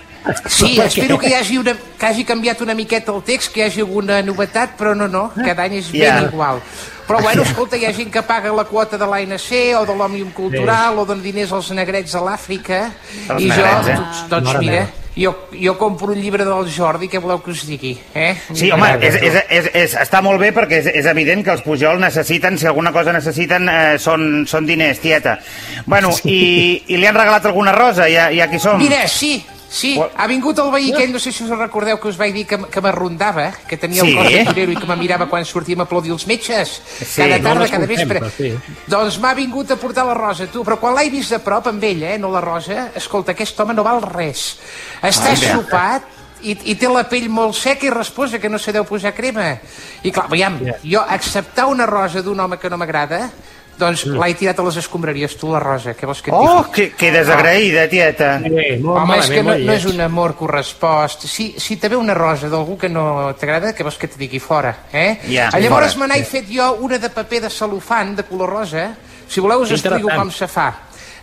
Sí, 0.47 0.79
espero 0.81 1.17
que 1.19 1.29
hi 1.29 1.33
hagi, 1.37 1.57
una, 1.57 1.73
que 1.97 2.05
hagi 2.05 2.23
canviat 2.25 2.61
una 2.61 2.73
miqueta 2.75 3.11
el 3.15 3.23
text, 3.23 3.53
que 3.53 3.61
hi 3.61 3.67
hagi 3.69 3.81
alguna 3.85 4.21
novetat, 4.25 4.75
però 4.79 4.93
no, 4.95 5.07
no, 5.07 5.31
cada 5.35 5.63
any 5.67 5.77
és 5.79 5.91
ben 5.91 6.01
Ja. 6.03 6.21
igual. 6.27 6.61
Però 7.07 7.21
bueno, 7.23 7.43
escolta, 7.47 7.77
hi 7.79 7.85
ha 7.87 7.93
gent 7.95 8.11
que 8.11 8.21
paga 8.27 8.51
la 8.51 8.65
quota 8.67 8.97
de 8.99 9.05
l'ANC 9.07 9.51
o 9.79 9.85
de 9.87 9.93
l'Òmnium 9.95 10.33
Cultural 10.35 10.97
o 10.99 11.05
donen 11.07 11.23
diners 11.23 11.53
als 11.55 11.69
negrets 11.71 12.15
a 12.15 12.21
l'Àfrica 12.25 12.89
i 13.37 13.47
jo, 13.47 13.55
negrets, 13.55 13.87
eh? 13.87 13.95
doncs, 13.95 14.23
doncs 14.29 14.49
Mare 14.49 14.59
mira, 14.59 14.81
meva. 14.81 15.05
jo, 15.15 15.31
jo 15.55 15.77
compro 15.79 16.11
un 16.11 16.19
llibre 16.19 16.43
del 16.43 16.67
Jordi, 16.67 17.07
què 17.07 17.21
voleu 17.23 17.39
que 17.39 17.51
us 17.55 17.63
digui? 17.65 17.93
Eh? 18.13 18.35
Sí, 18.51 18.69
home, 18.75 18.91
és, 18.99 19.15
és, 19.23 19.39
és, 19.49 19.69
és, 19.73 19.95
està 20.03 20.19
molt 20.21 20.43
bé 20.43 20.51
perquè 20.51 20.81
és, 20.83 20.91
és 20.99 21.05
evident 21.07 21.45
que 21.47 21.55
els 21.55 21.63
Pujol 21.63 21.97
necessiten, 22.03 22.57
si 22.59 22.67
alguna 22.67 22.91
cosa 22.91 23.13
necessiten, 23.15 23.69
eh, 23.71 23.95
són, 23.97 24.43
són 24.45 24.67
diners, 24.67 24.99
tieta. 24.99 25.39
Bueno, 25.85 26.11
i, 26.27 26.83
i 26.91 26.97
li 26.99 27.07
han 27.07 27.15
regalat 27.15 27.45
alguna 27.47 27.71
rosa, 27.71 28.09
ja, 28.11 28.27
ja 28.35 28.49
qui 28.51 28.59
som? 28.59 28.77
Mira, 28.83 29.07
sí, 29.07 29.37
sí, 29.77 29.93
What? 29.97 30.11
ha 30.17 30.27
vingut 30.27 30.57
el 30.59 30.71
veí 30.73 30.91
aquell, 30.93 31.11
no 31.13 31.19
sé 31.19 31.31
si 31.31 31.43
us 31.45 31.51
recordeu 31.57 31.99
que 32.01 32.07
us 32.09 32.17
vaig 32.17 32.33
dir 32.33 32.45
que, 32.49 32.57
que 32.71 32.81
m'arrondava, 32.81 33.51
que 33.67 33.77
tenia 33.77 34.01
Sí. 34.03 34.09
el 34.11 34.17
cos 34.17 34.31
de 34.33 34.45
torero 34.45 34.71
i 34.71 34.75
que 34.75 34.87
me 34.89 34.95
mirava 34.97 35.27
quan 35.29 35.45
sortíem 35.45 35.79
a 35.81 35.83
aplaudir 35.83 36.11
els 36.11 36.25
metges, 36.27 36.81
Sí. 36.99 37.21
cada 37.21 37.37
No 37.37 37.43
tarda, 37.49 37.61
les 37.61 37.71
cada 37.71 37.85
vespre. 37.85 38.21
sí. 38.37 38.53
Doncs 38.87 39.19
m'ha 39.19 39.33
vingut 39.33 39.71
a 39.71 39.75
portar 39.77 40.05
la 40.05 40.13
Rosa, 40.17 40.47
tu, 40.47 40.63
però 40.63 40.79
quan 40.79 40.95
l'he 40.95 41.09
vist 41.09 41.31
de 41.31 41.39
prop 41.39 41.67
amb 41.67 41.83
ella, 41.83 42.13
eh, 42.15 42.17
no 42.17 42.31
la 42.31 42.41
Rosa, 42.41 42.91
escolta, 42.95 43.31
aquest 43.33 43.59
home 43.59 43.73
no 43.73 43.83
val 43.83 44.01
res. 44.01 44.57
Està 45.01 45.35
sopat, 45.35 46.03
i, 46.41 46.51
i 46.69 46.75
té 46.77 46.87
la 46.87 47.03
pell 47.09 47.29
molt 47.33 47.55
seca 47.57 47.87
i 47.87 47.89
resposa 47.89 48.37
que 48.39 48.49
no 48.49 48.59
se 48.59 48.71
deu 48.71 48.83
posar 48.85 49.13
crema. 49.15 49.55
I 50.03 50.11
clar, 50.11 50.27
veiem, 50.29 50.59
jo 50.83 51.01
acceptar 51.01 51.65
una 51.65 51.85
rosa 51.89 52.21
d'un 52.21 52.39
home 52.39 52.59
que 52.61 52.69
no 52.69 52.77
m'agrada, 52.77 53.31
doncs 53.77 54.05
l'he 54.09 54.33
tirat 54.37 54.57
a 54.59 54.63
les 54.65 54.77
escombraries, 54.81 55.35
tu, 55.37 55.51
la 55.53 55.59
rosa, 55.61 55.93
què 55.97 56.07
vols 56.09 56.21
que 56.25 56.31
et 56.31 56.37
digui? 56.37 56.53
Oh, 56.53 56.63
que, 56.73 56.85
que 56.97 57.11
desagraïda, 57.13 57.87
tieta. 57.91 58.29
Molt 58.43 59.01
Home, 59.03 59.17
és 59.19 59.29
que 59.29 59.43
no, 59.43 59.55
no 59.57 59.73
és 59.73 59.85
un 59.89 60.01
amor 60.01 60.35
correspost. 60.39 61.27
Si, 61.29 61.49
si 61.61 61.77
te 61.77 61.89
ve 61.89 61.95
una 61.99 62.15
rosa 62.17 62.49
d'algú 62.49 62.77
que 62.81 62.89
no 62.89 63.33
t'agrada, 63.37 63.73
què 63.77 63.85
vols 63.85 63.97
que 64.01 64.07
te 64.09 64.17
digui 64.17 64.39
fora, 64.39 64.73
eh? 64.91 65.19
Ja, 65.29 65.49
Llavors 65.59 65.97
me 66.01 66.07
n'he 66.09 66.23
fet 66.25 66.49
jo 66.49 66.71
una 66.87 66.97
de 66.97 67.09
paper 67.13 67.41
de 67.47 67.51
cel·lofant 67.53 68.15
de 68.17 68.23
color 68.29 68.49
rosa. 68.59 68.87
Si 69.27 69.39
voleu 69.43 69.61
us 69.65 69.71
explico 69.75 70.09
com 70.15 70.31
se 70.31 70.47
fa. 70.47 70.71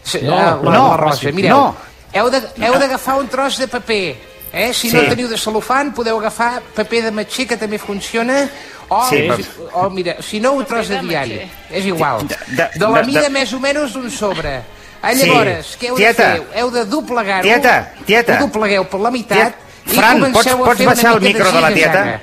Se, 0.05 0.21
No, 0.23 0.37
eh, 0.37 0.45
la, 0.45 0.55
no, 0.79 0.89
la 0.91 0.97
rosa, 1.01 1.33
mireu. 1.33 1.57
no. 1.57 1.75
Heu 2.15 2.31
d'agafar 2.79 3.17
un 3.19 3.27
tros 3.29 3.57
de 3.59 3.67
paper. 3.67 4.34
Eh? 4.55 4.73
Si 4.73 4.91
no 4.93 5.01
Sí. 5.01 5.09
teniu 5.09 5.29
de 5.29 5.37
cel·lofant, 5.37 5.93
podeu 5.93 6.19
agafar 6.19 6.63
paper 6.75 7.03
de 7.05 7.11
matxer, 7.11 7.47
que 7.47 7.57
també 7.57 7.79
funciona, 7.79 8.49
o, 8.89 9.09
Sí, 9.09 9.17
però- 9.27 9.71
o 9.73 9.91
mira, 9.91 10.17
si 10.23 10.39
no, 10.41 10.53
un 10.53 10.65
tros 10.65 10.89
de 10.89 11.01
de 11.01 11.09
diari. 11.09 11.41
És 11.71 11.85
igual. 11.85 12.27
De- 12.29 12.37
De, 12.49 12.69
de- 12.79 12.87
la 12.89 13.01
de- 13.01 13.07
mida 13.07 13.23
de- 13.23 13.31
més 13.31 13.53
o 13.53 13.59
menys 13.61 13.93
d'un 13.93 14.11
sobre. 14.11 14.61
Ah, 15.03 15.13
Sí. 15.15 15.27
Llavors, 15.27 15.77
què 15.79 15.89
heu 15.89 15.97
Tieta. 15.97 16.29
de 16.31 16.39
fer? 16.39 16.61
Heu 16.61 16.71
de 16.71 16.85
doblegar-ho. 16.87 17.43
Tieta, 17.43 17.93
tieta. 18.07 18.39
Ho 18.39 18.47
doblegueu 18.47 18.85
per 18.89 19.01
la 19.01 19.11
meitat 19.11 19.37
Tieta. 19.37 19.57
i 19.87 19.97
Fran, 19.97 20.19
pots, 20.21 20.33
comenceu 20.33 20.55
a 20.63 20.65
pots 20.65 20.79
fer 20.79 20.87
baixar 20.87 21.15
el 21.15 21.21
micro 21.21 21.53
de 21.53 21.61
la 21.61 21.73
tieta? 21.75 22.03
ziga-zaga. 22.05 22.21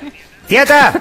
Tieta! 0.48 0.92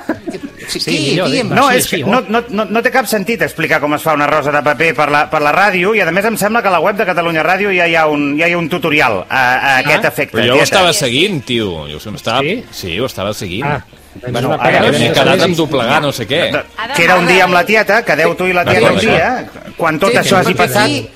Sí, 0.67 0.79
Sí, 0.79 0.91
qui? 0.91 0.97
millor, 1.11 1.27
Digue'm. 1.29 1.49
No, 1.51 1.65
sí, 1.71 1.77
és 1.81 1.87
que 1.89 1.97
sí, 1.97 2.03
no, 2.03 2.21
no, 2.29 2.39
no, 2.49 2.63
no 2.69 2.81
té 2.85 2.91
cap 2.93 3.07
sentit 3.09 3.41
explicar 3.43 3.81
com 3.83 3.91
es 3.97 4.03
fa 4.05 4.13
una 4.15 4.27
rosa 4.29 4.53
de 4.53 4.61
paper 4.63 4.91
per 4.95 5.07
la, 5.11 5.23
per 5.29 5.41
la 5.43 5.51
ràdio 5.51 5.91
i 5.97 5.99
a 5.99 6.05
més 6.13 6.25
em 6.29 6.37
sembla 6.39 6.61
que 6.63 6.69
a 6.69 6.71
la 6.71 6.79
web 6.79 6.95
de 6.95 7.07
Catalunya 7.09 7.43
Ràdio 7.43 7.73
ja 7.75 7.87
hi 7.89 7.95
ha 7.99 8.05
un, 8.07 8.37
ja 8.39 8.47
hi 8.47 8.53
ha 8.55 8.59
un 8.61 8.69
tutorial 8.71 9.25
a, 9.27 9.41
a 9.41 9.73
aquest 9.81 10.05
efecte. 10.07 10.37
Però 10.37 10.45
jo 10.45 10.53
ho 10.53 10.59
tieta. 10.61 10.69
estava 10.69 10.93
seguint, 10.93 11.41
tio. 11.43 11.87
Jo 11.89 11.97
ho 11.99 12.15
estava... 12.15 12.39
Sí? 12.45 12.63
Sí, 12.71 12.93
ho 12.99 13.09
estava 13.09 13.33
seguint. 13.33 13.65
Ah, 13.67 13.81
Bueno, 14.13 14.49
bueno, 14.49 14.57
ara 14.61 14.81
veus, 14.83 14.97
M'he 14.99 15.05
eh? 15.07 15.13
quedat 15.15 15.39
amb 15.45 15.55
doblegar 15.55 16.01
no 16.03 16.09
sé 16.11 16.25
què. 16.27 16.39
De- 16.51 16.63
Queda 16.97 17.15
un 17.15 17.27
dia 17.29 17.45
amb 17.45 17.53
la 17.55 17.61
tieta, 17.63 18.01
quedeu 18.03 18.33
tu 18.35 18.43
i 18.49 18.51
la 18.53 18.65
tieta 18.67 18.89
un 18.91 18.99
dia, 18.99 19.29
quan 19.77 19.97
tot 20.01 20.11
Sí, 20.11 20.17
això 20.19 20.41
hagi 20.41 20.53
passat... 20.53 20.83
aquí- 20.83 21.07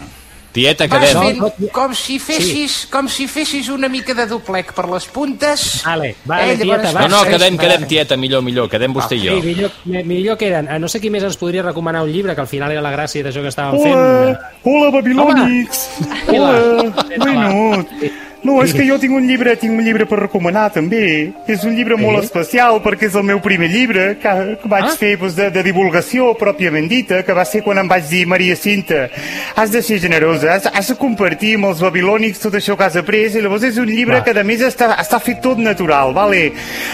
Tieta, 0.55 0.87
Vas 0.87 0.99
quedem. 1.11 1.21
fent 1.21 1.37
No, 1.41 1.49
no, 1.59 1.67
com 1.75 1.93
si 1.93 2.15
fessis, 2.23 2.85
com 2.87 3.09
si 3.11 3.27
fessis 3.27 3.67
una 3.67 3.89
mica 3.91 4.13
de 4.15 4.23
doblec 4.25 4.71
per 4.71 4.85
les 4.87 5.03
puntes. 5.11 5.81
Vale, 5.83 6.15
vale, 6.23 6.53
Eh, 6.53 6.57
llavors- 6.61 6.81
tieta, 6.87 7.01
No, 7.01 7.07
no, 7.09 7.17
va. 7.25 7.27
quedem, 7.27 7.57
quedem, 7.57 7.83
tieta, 7.85 8.15
millor, 8.15 8.41
millor, 8.41 8.69
quedem 8.71 8.93
vostè 8.95 9.17
i 9.17 9.19
Sí, 9.19 9.27
jo. 9.27 9.35
millor, 9.43 9.71
mi- 9.83 10.03
millor 10.03 10.37
queden. 10.37 10.69
Eh, 10.71 10.79
No 10.79 10.87
sé 10.87 11.01
qui 11.01 11.09
més 11.09 11.23
ens 11.23 11.35
podria 11.35 11.61
recomanar 11.63 12.03
un 12.03 12.11
llibre, 12.11 12.33
que 12.35 12.41
al 12.41 12.47
final 12.47 12.71
era 12.71 12.81
la 12.81 12.91
gràcia 12.95 13.21
d'això 13.23 13.41
que 13.41 13.49
estàvem 13.51 13.81
fent. 13.81 13.95
Hola, 13.95 14.51
hola, 14.63 14.91
babilònics. 14.91 15.89
Hola, 16.27 16.93
bueno. 17.17 17.85
No, 18.45 18.59
és 18.63 18.73
que 18.77 18.85
jo 18.85 18.99
tinc 19.01 19.15
un 19.17 19.25
llibre, 19.27 19.55
tinc 19.57 19.73
un 19.73 19.83
llibre 19.83 20.05
per 20.05 20.19
recomanar 20.19 20.67
també. 20.75 21.31
És 21.49 21.63
un 21.65 21.73
llibre 21.75 21.97
molt 21.97 22.19
Sí? 22.21 22.25
especial 22.29 22.77
perquè 22.83 23.07
és 23.09 23.15
el 23.17 23.23
meu 23.25 23.39
primer 23.41 23.69
llibre 23.71 24.17
que, 24.21 24.33
que 24.61 24.69
vaig 24.69 24.85
Ah. 24.91 24.95
fer 24.99 25.15
doncs, 25.17 25.35
de, 25.35 25.49
de 25.49 25.63
divulgació 25.65 26.35
pròpiament 26.37 26.87
dita, 26.87 27.23
que 27.25 27.33
va 27.33 27.43
ser 27.45 27.63
quan 27.63 27.79
em 27.81 27.87
vaig 27.89 28.05
dir 28.09 28.25
Maria 28.27 28.55
Cinta, 28.55 29.09
has 29.55 29.71
de 29.71 29.81
ser 29.81 29.97
generosa, 29.99 30.53
has, 30.53 30.67
has 30.67 30.87
de 30.93 30.95
compartir 30.95 31.55
amb 31.55 31.65
els 31.71 31.81
babilònics 31.81 32.39
tot 32.39 32.53
això 32.53 32.77
que 32.77 32.83
has 32.85 32.95
après, 32.95 33.33
i 33.35 33.41
llavors 33.41 33.63
és 33.63 33.77
un 33.81 33.87
llibre 33.89 34.19
Va. 34.19 34.23
que 34.23 34.37
a 34.39 34.43
més 34.43 34.61
està, 34.61 34.95
està 35.01 35.19
fet 35.19 35.41
tot 35.41 35.57
natural, 35.57 36.13
vale? 36.13 36.51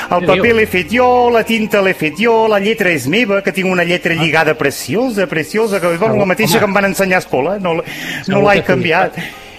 El 0.10 0.26
paper 0.26 0.56
l'he 0.56 0.66
fet 0.68 0.88
jo, 0.90 1.30
la 1.30 1.44
tinta 1.44 1.82
l'he 1.82 1.94
fet 1.94 2.16
jo, 2.18 2.48
la 2.48 2.60
lletra 2.60 2.90
és 2.90 3.08
meva, 3.08 3.42
que 3.44 3.52
tinc 3.52 3.68
una 3.68 3.84
lletra 3.84 4.14
lligada 4.14 4.54
preciosa, 4.56 5.28
preciosa, 5.28 5.80
que 5.82 5.94
és 5.94 6.00
la 6.00 6.26
mateixa 6.26 6.54
Home. 6.56 6.60
que 6.60 6.66
em 6.66 6.74
van 6.74 6.86
ensenyar 6.86 7.18
a 7.18 7.26
escola, 7.26 7.60
no, 7.60 7.76
no 8.28 8.42
l'he 8.42 8.62
sí. 8.62 8.64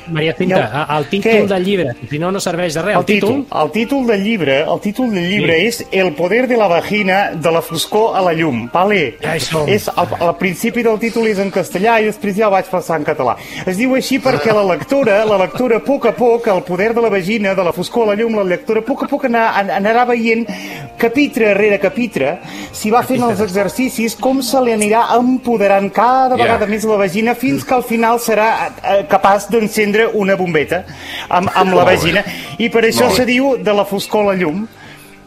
Maria 0.09 0.35
Cinta, 0.37 0.87
a- 0.89 0.99
el 0.99 1.07
títol 1.07 1.33
Què? 1.33 1.47
del 1.49 1.65
llibre, 1.65 1.93
si 2.11 2.19
no, 2.19 2.31
no 2.33 2.41
serveix 2.41 2.75
de 2.75 2.83
res. 2.83 2.97
El 2.97 3.05
títol, 3.05 3.45
el 3.63 3.71
títol 3.71 4.07
del 4.07 4.23
llibre, 4.25 4.61
el 4.63 4.81
títol 4.81 5.11
del 5.15 5.29
llibre 5.29 5.57
Sí. 5.61 5.67
és 5.67 5.87
El 5.93 6.15
poder 6.15 6.47
de 6.49 6.57
la 6.57 6.67
vagina 6.69 7.31
de 7.35 7.51
la 7.53 7.61
foscor 7.63 8.17
a 8.17 8.21
la 8.23 8.33
llum, 8.33 8.69
vale? 8.73 9.17
Ja. 9.23 9.35
És, 9.67 9.89
al, 9.95 10.09
al 10.21 10.37
principi 10.39 10.83
del 10.83 10.99
títol 10.99 11.27
és 11.29 11.39
en 11.39 11.51
castellà 11.51 12.01
i 12.01 12.05
després 12.07 12.37
ja 12.37 12.47
el 12.47 12.51
vaig 12.53 12.67
passar 12.71 12.97
en 12.99 13.05
català. 13.05 13.37
Es 13.67 13.77
diu 13.77 13.95
així 13.95 14.19
perquè 14.19 14.53
la 14.55 14.65
lectora, 14.65 15.25
la 15.25 15.39
lectora 15.39 15.77
a 15.77 15.81
poc 15.85 16.07
a 16.07 16.13
poc, 16.17 16.47
el 16.49 16.63
poder 16.63 16.95
de 16.95 17.01
la 17.03 17.09
vagina, 17.11 17.55
de 17.55 17.63
la 17.63 17.73
foscor 17.73 18.05
a 18.09 18.15
la 18.15 18.15
llum, 18.17 18.35
la 18.37 18.45
lectora 18.45 18.81
a 18.81 18.83
poc 18.83 19.05
a 19.05 19.07
poc 19.09 19.25
anar, 19.27 19.53
an- 19.59 19.71
anarà 19.71 20.05
veient 20.07 20.47
capitre 20.97 21.53
rere 21.55 21.79
capitre, 21.79 22.39
si 22.73 22.91
va 22.91 23.03
fent 23.03 23.23
els 23.23 23.41
exercicis, 23.41 24.15
com 24.17 24.41
se 24.43 24.61
li 24.65 24.73
anirà 24.73 25.05
empoderant 25.19 25.91
cada 25.93 26.37
vegada 26.37 26.67
més 26.67 26.85
la 26.89 26.97
vagina 26.97 27.35
fins 27.35 27.65
que 27.65 27.75
al 27.75 27.83
final 27.85 28.19
serà 28.19 28.71
eh, 28.83 29.05
capaç 29.11 29.49
d'encendre 29.53 29.92
una 30.13 30.35
bombeta 30.37 30.85
amb, 31.29 31.51
amb 31.55 31.75
la 31.75 31.85
vagina. 31.85 32.25
I 32.59 32.69
per 32.71 32.85
això 32.89 33.11
se 33.15 33.25
diu 33.29 33.57
de 33.59 33.75
la 33.75 33.85
foscor 33.85 34.25
a 34.25 34.33
la 34.33 34.39
llum. 34.41 34.67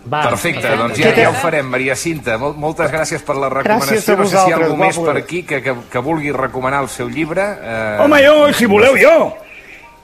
Va, 0.05 0.19
Perfecte, 0.29 0.69
doncs 0.77 0.99
ja, 1.01 1.09
ja 1.17 1.29
ho 1.31 1.33
farem, 1.33 1.65
Maria 1.65 1.95
Cinta. 1.97 2.37
Mol, 2.37 2.53
moltes 2.61 2.91
gràcies 2.93 3.23
per 3.25 3.35
la 3.41 3.49
recomanació. 3.49 3.95
Gràcies 3.95 4.09
a 4.13 4.17
no 4.19 4.27
sé 4.29 4.37
si 4.37 4.49
hi 4.49 4.53
ha 4.53 4.59
algú 4.61 4.75
més 4.77 4.99
per 5.01 5.15
aquí 5.17 5.41
que, 5.43 5.63
que, 5.65 5.73
que 5.89 5.99
vulgui 6.05 6.31
recomanar 6.31 6.83
el 6.85 6.89
seu 6.93 7.09
llibre. 7.09 7.41
Eh, 7.41 7.97
Home, 8.03 8.19
jo, 8.21 8.53
si 8.53 8.65
voleu, 8.69 8.93
jo. 9.01 9.15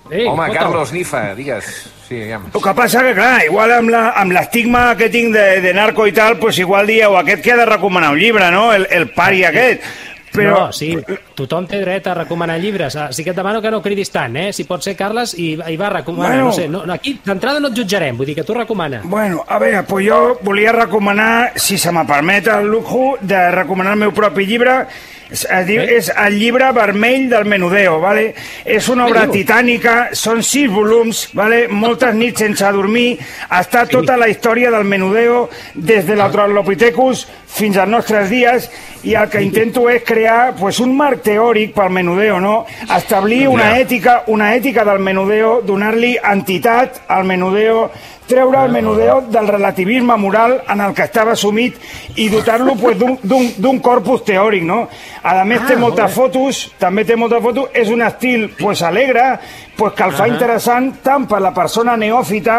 Ei, 0.10 0.26
home. 0.28 0.50
Carlos 0.52 0.92
Nifa, 0.92 1.36
digues. 1.38 1.68
Sí, 2.08 2.18
aviam. 2.24 2.50
El 2.54 2.62
que 2.66 2.74
passa 2.76 3.04
que, 3.06 3.14
clar, 3.16 3.46
igual 3.46 3.72
amb 3.78 3.90
la- 3.94 4.10
amb 4.20 4.34
l'estigma 4.34 4.96
que 4.98 5.08
tinc 5.14 5.32
de, 5.38 5.62
de 5.62 5.74
narco 5.74 6.08
i 6.08 6.12
tal, 6.12 6.36
pues 6.42 6.58
igual 6.60 6.88
dieu, 6.90 7.16
aquest 7.16 7.44
que 7.46 7.54
ha 7.54 7.58
de 7.62 7.66
recomanar 7.70 8.10
un 8.12 8.20
llibre, 8.20 8.50
no? 8.52 8.74
El, 8.74 8.88
el 8.90 9.12
pari 9.14 9.46
aquest. 9.46 9.84
Però... 10.32 10.52
No, 10.56 10.72
sí, 10.72 10.94
tothom 11.36 11.66
té 11.68 11.82
dret 11.82 12.08
a 12.08 12.14
recomanar 12.22 12.58
llibres. 12.62 12.96
Ah, 12.96 13.10
Sí 13.12 13.24
que 13.26 13.34
et 13.34 13.36
demano 13.36 13.62
que 13.62 13.72
no 13.72 13.82
cridis 13.84 14.12
tant, 14.12 14.36
eh? 14.40 14.52
Si 14.56 14.64
pot 14.64 14.84
ser, 14.84 14.96
Carles, 14.96 15.34
i, 15.38 15.54
i 15.60 15.78
va, 15.78 15.90
recomana. 15.92 16.30
Bueno. 16.30 16.46
No 16.46 16.54
sé, 16.56 16.68
no, 16.72 16.86
no, 16.86 16.94
aquí 16.94 17.18
d'entrada 17.26 17.60
no 17.60 17.68
et 17.72 17.78
jutjarem, 17.78 18.18
vull 18.18 18.30
dir 18.30 18.36
que 18.40 18.46
tu 18.48 18.56
recomana. 18.56 19.02
Bueno, 19.04 19.44
a 19.48 19.60
veure, 19.60 19.84
pues 19.84 20.08
jo 20.08 20.40
volia 20.42 20.72
recomanar, 20.72 21.54
si 21.60 21.78
se 21.78 21.92
me 21.92 22.06
permet 22.06 22.48
el 22.48 22.68
lujo, 22.72 23.18
de 23.22 23.52
recomanar 23.52 23.94
el 23.98 24.06
meu 24.06 24.14
propi 24.16 24.46
llibre. 24.48 24.86
Es, 25.32 25.46
es 25.46 25.66
diu, 25.68 25.80
Eh? 25.82 25.98
és 25.98 26.12
el 26.12 26.38
llibre 26.40 26.72
vermell 26.76 27.30
del 27.30 27.46
Menudeo, 27.46 28.00
¿vale? 28.00 28.34
És 28.66 28.90
una 28.92 29.06
obra 29.08 29.28
titànica, 29.32 30.10
són 30.14 30.44
sis 30.44 30.70
volums, 30.70 31.30
¿vale? 31.34 31.68
moltes 31.70 32.14
nits 32.16 32.44
sense 32.44 32.72
dormir, 32.76 33.18
està 33.50 33.86
tota 33.88 34.18
la 34.18 34.28
història 34.28 34.72
del 34.72 34.84
Menudeo 34.84 35.50
des 35.74 36.06
de 36.06 36.16
l'Australopithecus 36.16 37.28
fins 37.48 37.78
als 37.78 37.90
nostres 37.90 38.30
dies 38.30 38.70
i 39.04 39.16
el 39.16 39.30
que 39.30 39.42
intento 39.42 39.88
és 39.90 40.04
crear 40.04 40.54
pues, 40.60 40.80
un 40.80 40.96
marc 40.98 41.24
teòric 41.24 41.74
pel 41.74 41.90
Menudeo, 41.90 42.40
no? 42.40 42.66
Establir 42.96 43.48
una 43.48 43.78
ètica, 43.80 44.24
una 44.28 44.54
ètica 44.56 44.86
del 44.86 45.00
Menudeo, 45.00 45.62
donar-li 45.66 46.18
entitat 46.22 47.04
al 47.08 47.24
Menudeo, 47.26 47.90
treure 48.32 48.62
el 48.66 48.72
menudeo 48.72 49.20
del 49.28 49.48
relativisme 49.52 50.16
moral 50.18 50.62
en 50.72 50.82
el 50.82 50.94
que 50.96 51.04
estava 51.10 51.36
sumit 51.36 51.76
i 52.16 52.30
dotar-lo 52.32 52.78
pues, 52.80 52.98
d'un- 52.98 53.82
corpus 53.84 54.24
teòric, 54.24 54.64
no? 54.64 54.86
A 55.24 55.44
més, 55.44 55.66
té 55.68 55.76
moltes 55.76 56.14
fotos, 56.16 56.64
també 56.80 57.04
té 57.06 57.18
moltes 57.20 57.44
fotos, 57.44 57.70
és 57.76 57.92
un 57.92 58.02
estil 58.08 58.50
pues, 58.58 58.82
alegre, 58.88 59.38
pues, 59.76 59.94
que 59.94 60.08
el 60.08 60.16
fa 60.16 60.28
interessant 60.32 60.94
tant 61.04 61.28
per 61.28 61.42
la 61.44 61.52
persona 61.54 61.98
neòfita 61.98 62.58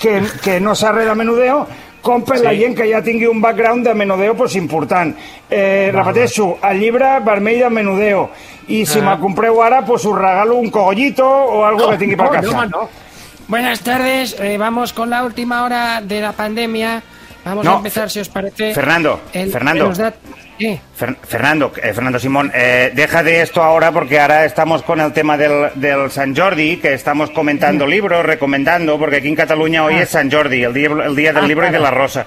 que, 0.00 0.20
que 0.42 0.58
no 0.60 0.74
sap 0.74 0.96
res 0.98 1.06
de 1.08 1.14
menudeo, 1.14 1.66
com 2.04 2.20
per 2.26 2.36
la 2.44 2.52
gent 2.52 2.74
que 2.76 2.84
ja 2.90 2.98
tingui 3.00 3.24
un 3.30 3.40
background 3.40 3.86
de 3.86 3.94
menudeo 3.96 4.34
pues, 4.36 4.56
important. 4.56 5.14
Eh, 5.48 5.88
repeteixo, 5.94 6.58
el 6.68 6.80
llibre 6.82 7.14
vermell 7.24 7.62
de 7.62 7.70
menudeo, 7.70 8.26
i 8.68 8.84
si 8.88 9.00
me 9.00 9.14
compreu 9.20 9.62
ara, 9.62 9.82
pues, 9.84 10.04
us 10.04 10.18
regalo 10.18 10.56
un 10.56 10.70
cogollito 10.70 11.24
o 11.24 11.64
algo 11.64 11.90
que 11.90 11.98
tingui 12.02 12.16
per 12.16 12.26
no, 12.26 12.32
casa. 12.32 12.52
no, 12.52 12.66
no. 12.66 13.03
Buenas 13.48 13.80
tardes, 13.80 14.36
eh, 14.40 14.56
vamos 14.58 14.92
con 14.92 15.10
la 15.10 15.24
última 15.24 15.64
hora 15.64 16.00
de 16.00 16.20
la 16.20 16.32
pandemia. 16.32 17.02
Vamos 17.44 17.64
No, 17.64 17.74
a 17.74 17.76
empezar, 17.76 18.08
si 18.10 18.20
os 18.20 18.28
parece. 18.30 18.72
Fernando, 18.72 19.20
Fernando. 19.32 19.88
los 19.88 19.98
dat- 19.98 20.14
¿Qué? 20.58 20.80
Fer- 20.98 21.16
Fernando, 21.26 21.72
eh, 21.82 21.92
Fernando 21.92 22.18
Simón, 22.18 22.50
eh, 22.54 22.90
deja 22.94 23.22
de 23.22 23.42
esto 23.42 23.62
ahora 23.62 23.90
porque 23.92 24.18
ahora 24.20 24.44
estamos 24.46 24.82
con 24.82 25.00
el 25.00 25.12
tema 25.12 25.36
del, 25.36 25.70
del 25.74 26.10
San 26.10 26.34
Jordi, 26.34 26.76
que 26.78 26.94
estamos 26.94 27.30
comentando 27.30 27.86
libros, 27.86 28.24
recomendando, 28.24 28.96
porque 28.98 29.16
aquí 29.16 29.28
en 29.28 29.34
Cataluña 29.34 29.84
hoy 29.84 29.96
es 29.96 30.08
San 30.10 30.30
Jordi, 30.30 30.62
el 30.62 30.72
día, 30.72 30.88
el 31.04 31.14
día 31.16 31.32
del 31.34 31.44
Ah, 31.44 31.48
libro 31.48 31.66
y 31.66 31.70
de 31.70 31.80
la 31.80 31.90
rosa. 31.90 32.24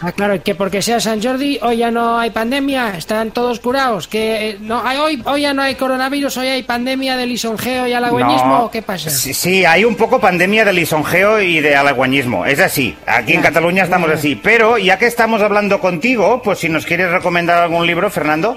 Ah, 0.00 0.12
claro, 0.12 0.40
que 0.42 0.54
porque 0.54 0.80
sea 0.80 1.00
San 1.00 1.20
Jordi, 1.20 1.58
hoy 1.60 1.78
ya 1.78 1.90
no 1.90 2.18
hay 2.18 2.30
pandemia, 2.30 2.96
están 2.96 3.32
todos 3.32 3.58
curados. 3.58 4.06
Que 4.06 4.50
eh, 4.50 4.56
no, 4.60 4.80
hoy, 5.02 5.20
hoy 5.24 5.42
ya 5.42 5.52
no 5.52 5.62
hay 5.62 5.74
coronavirus, 5.74 6.36
hoy 6.36 6.46
hay 6.46 6.62
pandemia 6.62 7.16
de 7.16 7.26
lisonjeo 7.26 7.86
y 7.88 7.92
halagüeñismo. 7.92 8.58
No, 8.58 8.70
¿Qué 8.70 8.80
pasa? 8.82 9.10
Sí, 9.10 9.34
sí, 9.34 9.64
hay 9.64 9.84
un 9.84 9.96
poco 9.96 10.20
pandemia 10.20 10.64
de 10.64 10.72
lisonjeo 10.72 11.40
y 11.40 11.58
de 11.60 11.74
halagüeñismo, 11.74 12.46
es 12.46 12.60
así. 12.60 12.96
Aquí 13.06 13.32
en. 13.32 13.42
Cataluña 13.42 13.82
estamos 13.84 14.08
Ya. 14.10 14.14
así. 14.14 14.36
Pero 14.36 14.78
ya 14.78 14.98
que 14.98 15.06
estamos 15.06 15.42
hablando 15.42 15.80
contigo, 15.80 16.42
pues 16.44 16.60
si 16.60 16.68
nos 16.68 16.86
quieres 16.86 17.10
recomendar 17.10 17.60
algún 17.62 17.84
libro, 17.86 18.08
Fernando. 18.08 18.56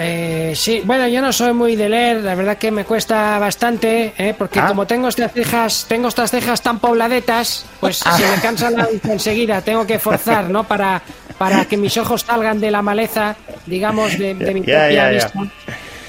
Eh, 0.00 0.52
sí, 0.54 0.80
bueno, 0.84 1.08
yo 1.08 1.20
no 1.20 1.32
soy 1.32 1.52
muy 1.52 1.74
de 1.74 1.88
leer, 1.88 2.18
la 2.18 2.36
verdad 2.36 2.56
que 2.56 2.70
me 2.70 2.84
cuesta 2.84 3.36
bastante, 3.40 4.12
¿eh? 4.16 4.32
porque 4.38 4.60
Ah. 4.60 4.68
como 4.68 4.86
tengo 4.86 5.08
estas 5.08 5.32
cejas, 5.32 5.86
tengo 5.88 6.06
estas 6.06 6.30
cejas 6.30 6.62
tan 6.62 6.78
pobladetas, 6.78 7.66
pues 7.80 7.96
se 7.98 8.28
me 8.28 8.40
cansa 8.40 8.70
la 8.70 8.86
vista 8.86 9.12
enseguida, 9.12 9.60
tengo 9.60 9.84
que 9.86 9.98
forzar, 9.98 10.48
¿no? 10.50 10.62
Para, 10.62 11.02
para 11.36 11.64
que 11.64 11.76
mis 11.76 11.96
ojos 11.96 12.22
salgan 12.22 12.60
de 12.60 12.70
la 12.70 12.80
maleza, 12.80 13.34
digamos, 13.66 14.16
de, 14.16 14.34
de 14.34 14.54
mi 14.54 14.60
propia 14.60 14.88
ya, 14.90 15.10
ya. 15.10 15.10
vista. 15.10 15.32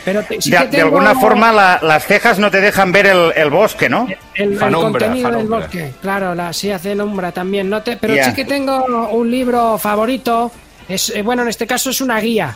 Pero 0.06 0.24
te- 0.24 0.40
sí 0.40 0.52
de, 0.52 0.58
que 0.58 0.64
de 0.66 0.70
tengo 0.70 0.86
alguna 0.86 1.16
forma 1.16 1.52
la- 1.52 1.80
las 1.82 2.06
cejas 2.06 2.38
no 2.38 2.52
te 2.52 2.62
dejan 2.62 2.92
ver 2.92 3.08
el, 3.08 3.34
el 3.36 3.50
bosque, 3.50 3.90
¿no? 3.90 4.08
el, 4.36 4.54
el 4.54 4.74
contenido 4.76 5.32
del 5.32 5.48
bosque, 5.48 5.94
claro, 6.00 6.36
la, 6.36 6.54
sí 6.54 6.70
hace 6.72 6.94
umbra 6.94 7.32
también, 7.32 7.68
no 7.68 7.82
te, 7.82 7.98
pero 7.98 8.14
sí 8.24 8.34
que 8.34 8.46
tengo 8.46 8.86
un 9.12 9.32
libro 9.32 9.80
favorito, 9.80 10.52
es 10.88 11.10
eh, 11.10 11.24
bueno, 11.24 11.42
en 11.42 11.48
este 11.50 11.66
caso 11.66 11.90
es 11.90 12.02
una 12.02 12.20
guía. 12.20 12.56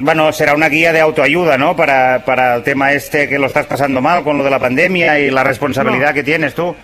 Bueno, 0.00 0.32
será 0.32 0.54
una 0.54 0.68
guía 0.68 0.92
de 0.92 1.00
autoayuda, 1.00 1.58
¿no? 1.58 1.76
Para, 1.76 2.24
para 2.24 2.56
el 2.56 2.62
tema 2.62 2.92
este 2.92 3.28
que 3.28 3.38
lo 3.38 3.46
estás 3.46 3.66
pasando 3.66 4.00
mal 4.00 4.24
con 4.24 4.38
lo 4.38 4.44
de 4.44 4.50
la 4.50 4.58
pandemia 4.58 5.18
y 5.20 5.30
la 5.30 5.44
responsabilidad 5.44 6.14
que 6.14 6.22
tienes 6.22 6.54
tú. 6.54 6.74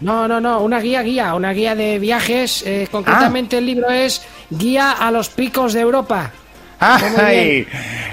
No, 0.00 0.26
no, 0.26 0.40
no, 0.40 0.60
una 0.60 0.80
guía, 0.80 1.02
guía, 1.02 1.34
una 1.34 1.52
guía 1.52 1.74
de 1.74 1.98
viajes. 1.98 2.62
eh, 2.66 2.88
concretamente 2.90 3.58
el 3.58 3.66
libro 3.66 3.90
es 3.90 4.24
Guía 4.48 4.92
a 4.92 5.10
los 5.10 5.28
picos 5.28 5.74
de 5.74 5.80
Europa. 5.80 6.30
¡Ay! 6.78 7.66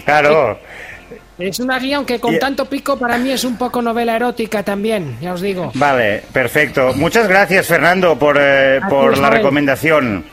Claro. 0.04 0.60
Es 1.40 1.60
una 1.60 1.78
guía, 1.78 1.98
aunque 1.98 2.20
con 2.20 2.38
tanto 2.40 2.66
pico 2.66 2.98
para 2.98 3.18
mí 3.20 3.32
es 3.32 3.44
un 3.44 3.58
poco 3.58 3.82
novela 3.82 4.16
erótica 4.16 4.64
también, 4.64 5.18
ya 5.22 5.34
os 5.34 5.42
digo. 5.42 5.72
Vale, 5.76 6.24
perfecto. 6.34 6.94
Muchas 6.96 7.28
gracias, 7.28 7.68
Fernando, 7.68 8.18
por, 8.18 8.38
eh, 8.40 8.82
por 8.90 9.18
la 9.20 9.30
recomendación. 9.30 10.26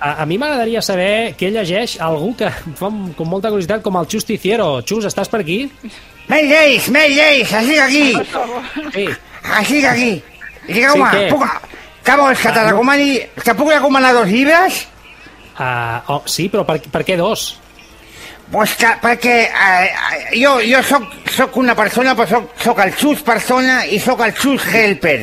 A, 0.00 0.22
a 0.22 0.26
mi 0.30 0.38
m'agradaria 0.38 0.82
saber 0.84 1.34
què 1.38 1.50
llegeix 1.50 1.96
algú 2.04 2.30
que 2.38 2.50
fa 2.78 2.90
com 3.18 3.28
molta 3.28 3.50
curiositat 3.50 3.82
com 3.82 3.96
el 3.98 4.06
Justiciero. 4.10 4.68
Xus, 4.86 5.08
estàs 5.10 5.30
per 5.30 5.40
aquí? 5.42 5.64
Maydays, 6.28 6.88
Maydays, 6.94 7.52
així 7.52 7.72
que 7.74 7.80
aquí, 7.82 8.06
Sí. 8.94 9.08
així 9.58 9.80
que 9.80 9.88
aquí. 9.88 10.10
I 10.12 10.22
Sí, 10.68 10.74
digueu-me, 10.74 11.08
què? 11.10 11.28
puc, 11.32 11.42
què 12.04 12.16
vols 12.20 12.42
que 12.44 12.50
te 12.52 12.64
recomani? 12.66 13.18
Te 13.42 13.54
puc 13.56 13.70
recomanar 13.72 14.12
dos 14.12 14.28
llibres? 14.28 14.82
Uh, 15.58 15.98
oh, 16.14 16.22
sí, 16.26 16.48
però 16.52 16.62
per, 16.68 16.76
per 16.92 17.02
què 17.08 17.16
dos? 17.16 17.56
Pues 18.52 18.76
que, 18.80 18.88
perquè 19.02 19.34
eh, 19.48 19.88
jo, 20.40 20.54
jo 20.64 20.82
soc, 20.86 21.08
soc 21.34 21.56
una 21.60 21.74
persona, 21.76 22.14
però 22.16 22.28
soc, 22.30 22.52
soc 22.62 22.78
el 22.84 22.94
xus 22.96 23.24
persona 23.26 23.82
i 23.86 23.98
soc 24.00 24.22
el 24.24 24.32
xus 24.36 24.64
helper. 24.72 25.18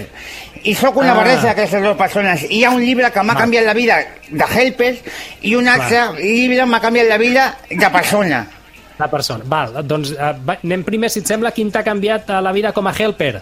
I 0.65 0.73
sóc 0.73 0.97
una 0.97 1.11
Ah. 1.13 1.15
barreja 1.19 1.51
d'aquestes 1.51 1.81
dues 1.83 1.97
persones. 1.97 2.43
I 2.49 2.59
hi 2.59 2.63
ha 2.65 2.71
un 2.73 2.81
llibre 2.81 3.11
que 3.13 3.21
m'ha 3.23 3.35
canviat 3.37 3.65
la 3.65 3.73
vida 3.77 3.99
de 4.29 4.45
helper 4.55 4.95
i 5.45 5.55
un 5.55 5.67
altre 5.69 6.07
llibre 6.21 6.65
m'ha 6.65 6.79
canviat 6.81 7.07
la 7.07 7.17
vida 7.21 7.57
de 7.69 7.89
persona. 7.93 8.45
La 8.97 9.09
persona. 9.11 9.43
Val, 9.45 9.81
doncs 9.85 10.11
eh, 10.15 10.57
anem 10.63 10.83
primer, 10.83 11.09
si 11.11 11.19
et 11.19 11.27
sembla, 11.27 11.51
quin 11.51 11.69
t'ha 11.71 11.83
canviat 11.83 12.29
a 12.29 12.41
la 12.41 12.51
vida 12.55 12.71
com 12.73 12.87
a 12.87 12.93
helper. 12.97 13.41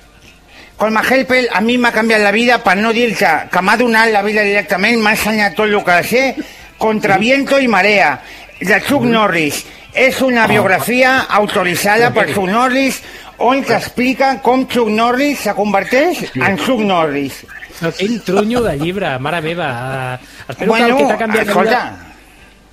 Com 0.76 0.98
a 0.98 1.04
helper, 1.06 1.48
a 1.54 1.62
mi 1.62 1.78
m'ha 1.78 1.92
canviat 1.94 2.20
la 2.22 2.32
vida, 2.32 2.58
per 2.64 2.76
no 2.78 2.92
dir 2.92 3.16
que, 3.16 3.30
que 3.52 3.62
m'ha 3.62 3.78
donat 3.78 4.10
la 4.12 4.24
vida 4.26 4.42
directament, 4.42 4.98
m'ha 5.00 5.12
ensenyat 5.14 5.54
tot 5.56 5.70
el 5.70 5.84
que 5.86 6.00
sé, 6.04 6.36
contra 6.78 7.18
viento 7.22 7.60
i 7.60 7.68
marea, 7.68 8.20
de 8.60 8.82
Chuck 8.82 9.04
Norris. 9.06 9.64
És 9.94 10.20
una 10.26 10.48
biografia 10.48 11.28
autoritzada 11.30 12.10
per 12.12 12.34
Chuck 12.34 12.50
Norris, 12.50 13.04
on 13.44 13.62
t'explica 13.68 14.38
com 14.42 14.66
Chuck 14.68 14.90
Norris 14.90 15.44
se 15.46 15.54
converteix 15.58 16.24
en 16.36 16.58
Chuck 16.58 16.80
Norris. 16.88 17.44
No, 17.82 17.92
quin 17.92 18.20
trunyo 18.24 18.62
de 18.64 18.78
llibre, 18.80 19.18
mare 19.20 19.42
meva. 19.44 19.70
Uh, 20.16 20.52
espero 20.52 20.72
Bueno, 20.72 20.86
que 20.86 20.92
el 20.94 20.98
que 20.98 21.12
t'ha 21.12 21.18
canviat 21.20 21.46
la 21.46 21.52
escolta, 21.52 21.70
vida... 21.70 22.10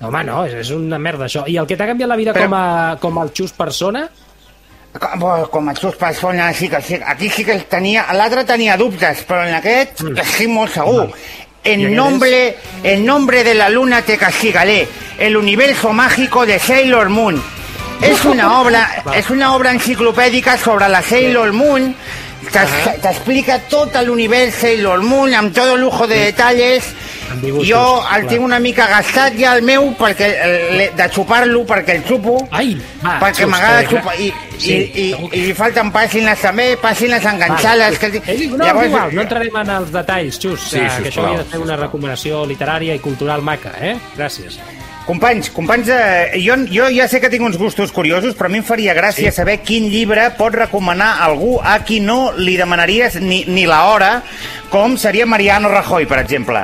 No, 0.01 0.07
home, 0.07 0.23
no, 0.23 0.37
és, 0.47 0.53
és 0.63 0.69
una 0.73 0.97
merda, 1.01 1.25
això. 1.27 1.43
I 1.51 1.57
el 1.61 1.67
que 1.69 1.75
t'ha 1.77 1.87
canviat 1.89 2.09
la 2.09 2.15
vida 2.17 2.33
Però- 2.33 2.47
com, 2.47 2.55
a, 2.57 2.97
com 3.01 3.19
el 3.21 3.33
xus 3.37 3.51
persona? 3.57 4.05
Com, 4.91 5.21
com 5.51 5.69
a 5.71 5.73
tus 5.77 5.95
persones, 5.95 6.57
sí 6.57 6.67
que 6.69 6.81
sí. 6.81 6.97
Aquí 7.05 7.29
sí 7.29 7.45
que 7.47 7.59
tenia... 7.69 8.07
L'altre 8.17 8.43
tenia 8.45 8.75
dubtes, 8.79 9.21
però 9.27 9.45
en 9.47 9.55
aquest 9.59 10.01
estic 10.19 10.49
molt 10.51 10.73
segur. 10.73 11.05
En 11.63 11.83
nombre, 11.95 12.57
el 12.83 13.05
nombre 13.05 13.43
de 13.45 13.53
la 13.53 13.69
luna 13.69 14.01
te 14.01 14.17
castigaré. 14.17 14.87
El 15.19 15.37
universo 15.37 15.93
mágico 15.93 16.45
de 16.45 16.57
Sailor 16.59 17.09
Moon. 17.09 17.37
Es 18.01 18.25
una 18.25 18.59
obra, 18.61 19.03
es 19.15 19.29
una 19.29 19.53
obra 19.55 19.71
enciclopèdica 19.71 20.57
sobre 20.57 20.89
la 20.89 21.01
Sailor 21.01 21.53
Moon. 21.53 21.95
T'explica 22.51 23.59
tot 23.69 23.95
l'univers 24.05 24.55
Sailor 24.63 25.03
Moon 25.05 25.33
amb 25.37 25.53
tot 25.53 25.69
el 25.75 25.81
lujo 25.81 26.07
de 26.07 26.17
detalles. 26.31 26.83
Jo 27.63 28.01
el 28.11 28.25
clar. 28.25 28.27
tinc 28.27 28.43
una 28.43 28.57
mica 28.59 28.87
gastat 28.91 29.37
ja 29.39 29.53
el 29.55 29.61
meu 29.63 29.93
perquè, 29.95 30.27
el- 30.43 30.95
de 30.97 31.05
xupar-lo 31.13 31.61
perquè 31.65 31.95
el 31.95 32.03
xupo. 32.03 32.35
Ai, 32.51 32.73
va, 33.05 33.19
perquè 33.21 33.45
m'agrada 33.47 33.83
que- 33.85 33.95
xupar. 33.97 34.15
I, 34.19 34.33
Sí, 34.61 34.73
i, 34.93 35.05
i, 35.09 35.29
i 35.31 35.39
li 35.47 35.53
falten 35.57 35.89
pàgines 35.91 36.37
també, 36.37 36.75
pàgines 36.77 37.23
enganxades. 37.25 37.97
Que... 37.97 38.11
Eh, 38.27 38.47
no, 38.51 38.59
Llavors... 38.63 38.85
igual, 38.91 39.15
no 39.15 39.21
entrarem 39.23 39.55
en 39.57 39.69
els 39.77 39.89
detalls, 39.91 40.37
Xus, 40.37 40.67
Sí, 40.75 40.77
eh, 40.77 40.91
que 41.01 41.09
això 41.09 41.23
havia 41.25 41.39
de 41.41 41.49
ser 41.49 41.63
una 41.63 41.77
recomanació 41.79 42.43
literària 42.45 42.93
i 42.93 42.99
cultural 43.01 43.41
maca, 43.41 43.71
eh? 43.81 43.95
Gràcies. 44.19 44.59
Companys, 45.11 45.49
companys, 45.51 45.89
eh, 45.91 46.39
jo, 46.39 46.55
jo 46.71 46.85
ja 46.87 47.03
sé 47.11 47.19
que 47.19 47.27
tinc 47.27 47.43
uns 47.43 47.57
gustos 47.59 47.91
curiosos, 47.91 48.31
però 48.39 48.47
a 48.47 48.51
mi 48.53 48.61
em 48.61 48.63
faria 48.63 48.93
gràcia 48.95 49.27
sí. 49.27 49.35
saber 49.35 49.57
quin 49.59 49.89
llibre 49.91 50.29
pot 50.37 50.55
recomanar 50.55 51.17
algú 51.25 51.57
a 51.59 51.73
qui 51.83 51.97
no 51.99 52.31
li 52.37 52.53
demanaries 52.55 53.17
ni, 53.19 53.41
ni 53.51 53.65
la 53.67 53.81
hora, 53.91 54.13
com 54.71 54.95
seria 54.95 55.27
Mariano 55.27 55.67
Rajoy, 55.67 56.07
per 56.07 56.21
exemple. 56.23 56.63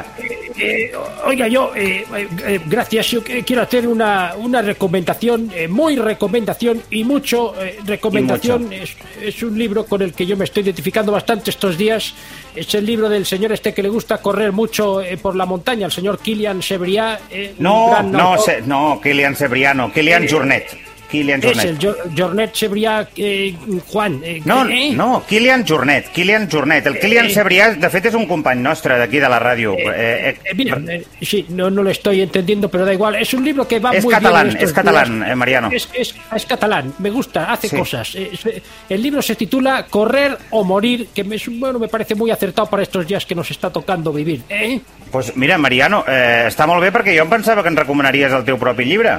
Eh, 0.60 0.92
oiga, 1.26 1.48
yo, 1.48 1.72
eh, 1.76 2.04
eh, 2.16 2.60
gracias, 2.66 3.12
yo 3.12 3.22
eh, 3.28 3.44
quiero 3.46 3.62
hacer 3.62 3.88
una, 3.88 4.34
una 4.38 4.62
recomendación, 4.62 5.52
eh, 5.54 5.68
muy 5.68 5.96
recomendación 5.98 6.82
y 6.90 7.04
mucho 7.04 7.54
eh, 7.62 7.78
recomendación. 7.86 8.74
Es, 8.74 8.96
es 9.22 9.44
un 9.44 9.58
libro 9.58 9.86
con 9.86 10.02
el 10.02 10.14
que 10.14 10.26
yo 10.26 10.36
me 10.36 10.46
estoy 10.46 10.64
identificando 10.64 11.12
bastante 11.12 11.52
estos 11.52 11.78
días. 11.78 12.14
Es 12.56 12.74
el 12.74 12.86
libro 12.86 13.08
del 13.08 13.26
señor 13.26 13.52
este 13.52 13.74
que 13.74 13.84
le 13.84 13.90
gusta 13.90 14.18
correr 14.20 14.52
mucho 14.52 15.02
eh, 15.02 15.18
por 15.18 15.36
la 15.36 15.46
montaña, 15.46 15.86
el 15.86 15.92
señor 15.92 16.20
Kilian 16.20 16.62
Sebriá. 16.64 17.20
eh, 17.30 17.54
No, 17.60 18.02
no, 18.02 18.38
se, 18.40 18.62
no, 18.62 19.00
Kilian 19.02 19.36
Cebriano, 19.36 19.92
Kilian 19.94 20.24
Eh, 20.24 20.28
Jornet. 20.30 20.87
Kilian 21.10 21.42
Jornet. 21.42 21.66
el 21.66 21.78
Jo- 21.80 21.96
Jornet 22.16 22.54
Sebriá, 22.54 23.08
eh, 23.16 23.56
Juan. 23.88 24.22
eh, 24.24 24.42
No, 24.46 24.68
eh, 24.68 24.92
no, 24.94 25.24
Kilian 25.28 25.66
Jornet, 25.66 26.10
Kilian 26.12 26.50
Jornet. 26.50 26.86
El 26.86 27.00
Kilian 27.00 27.28
Eh, 27.28 27.34
Cebrià, 27.34 27.74
de 27.76 27.90
fet, 27.90 28.06
és 28.06 28.14
un 28.14 28.26
company 28.28 28.60
nostre 28.62 28.98
d'aquí 28.98 29.20
de 29.20 29.30
la 29.30 29.40
ràdio. 29.40 29.74
Eh, 29.78 29.86
eh, 29.88 30.38
eh, 30.44 30.54
mira, 30.56 30.78
eh, 30.88 31.06
sí, 31.22 31.46
no, 31.50 31.70
no 31.70 31.82
lo 31.84 31.90
estoy 31.90 32.22
entendiendo, 32.22 32.70
pero 32.70 32.86
da 32.86 32.94
igual. 32.94 33.16
Es 33.16 33.34
un 33.34 33.44
libro 33.46 33.68
que 33.68 33.80
va 33.80 33.92
Es 33.92 34.04
muy 34.04 34.14
catalán, 34.14 34.48
bien. 34.50 34.64
es 34.64 34.74
catalán, 34.74 35.20
días. 35.20 35.32
eh, 35.32 35.36
Mariano. 35.36 35.70
Es, 35.72 35.90
es- 35.94 36.16
es 36.36 36.46
catalán, 36.46 36.94
me 37.00 37.10
gusta, 37.10 37.52
hace 37.52 37.70
Sí. 37.70 37.78
cosas. 37.78 38.14
Es- 38.16 38.62
el 38.90 39.02
libro 39.02 39.22
se 39.22 39.36
titula 39.36 39.86
Correr 39.90 40.38
o 40.52 40.64
morir, 40.64 41.08
que 41.16 41.24
me, 41.24 41.38
bueno, 41.52 41.80
me 41.80 41.88
parece 41.88 42.16
muy 42.16 42.32
acertado 42.32 42.70
para 42.70 42.84
estos 42.84 43.08
días 43.08 43.26
que 43.26 43.36
nos 43.36 43.50
está 43.52 43.70
tocando 43.70 44.12
vivir. 44.12 44.42
¿eh? 44.50 44.80
pues 45.12 45.36
mira, 45.38 45.58
Mariano, 45.58 46.03
eh, 46.05 46.46
està 46.50 46.68
molt 46.68 46.81
bé 46.84 46.92
perquè 46.92 47.16
jo 47.16 47.24
em 47.24 47.29
pensava 47.29 47.64
que 47.64 47.70
ens 47.70 47.79
recomanaries 47.79 48.34
el 48.34 48.44
teu 48.44 48.58
propi 48.60 48.84
llibre. 48.84 49.14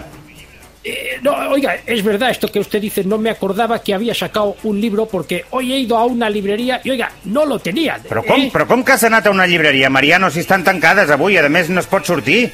Eh, 0.89 1.19
no, 1.23 1.33
oiga, 1.51 1.77
es 1.87 2.03
verdad 2.03 2.31
esto 2.31 2.49
que 2.49 2.61
usted 2.61 2.81
dice, 2.81 3.05
no 3.05 3.19
me 3.19 3.29
acordaba 3.31 3.83
que 3.83 3.93
había 3.93 4.15
sacado 4.15 4.57
un 4.63 4.81
libro 4.81 5.07
porque 5.07 5.45
hoy 5.51 5.73
he 5.73 5.79
ido 5.79 5.97
a 5.99 6.07
una 6.07 6.31
librería 6.31 6.81
y 6.83 6.91
oiga, 6.91 7.11
no 7.25 7.45
lo 7.45 7.59
tenía. 7.59 7.99
Però 8.09 8.23
com, 8.25 8.41
¿eh? 8.41 8.51
però 8.53 8.67
com 8.67 8.83
que 8.85 8.93
has 8.93 9.05
anat 9.05 9.27
a 9.27 9.31
una 9.31 9.47
llibreria, 9.47 9.91
Mariano, 9.91 10.31
si 10.31 10.41
estan 10.41 10.65
tancades 10.65 11.11
avui? 11.11 11.37
A 11.37 11.45
més, 11.49 11.69
no 11.69 11.81
es 11.81 11.87
pot 11.91 12.07
sortir. 12.09 12.53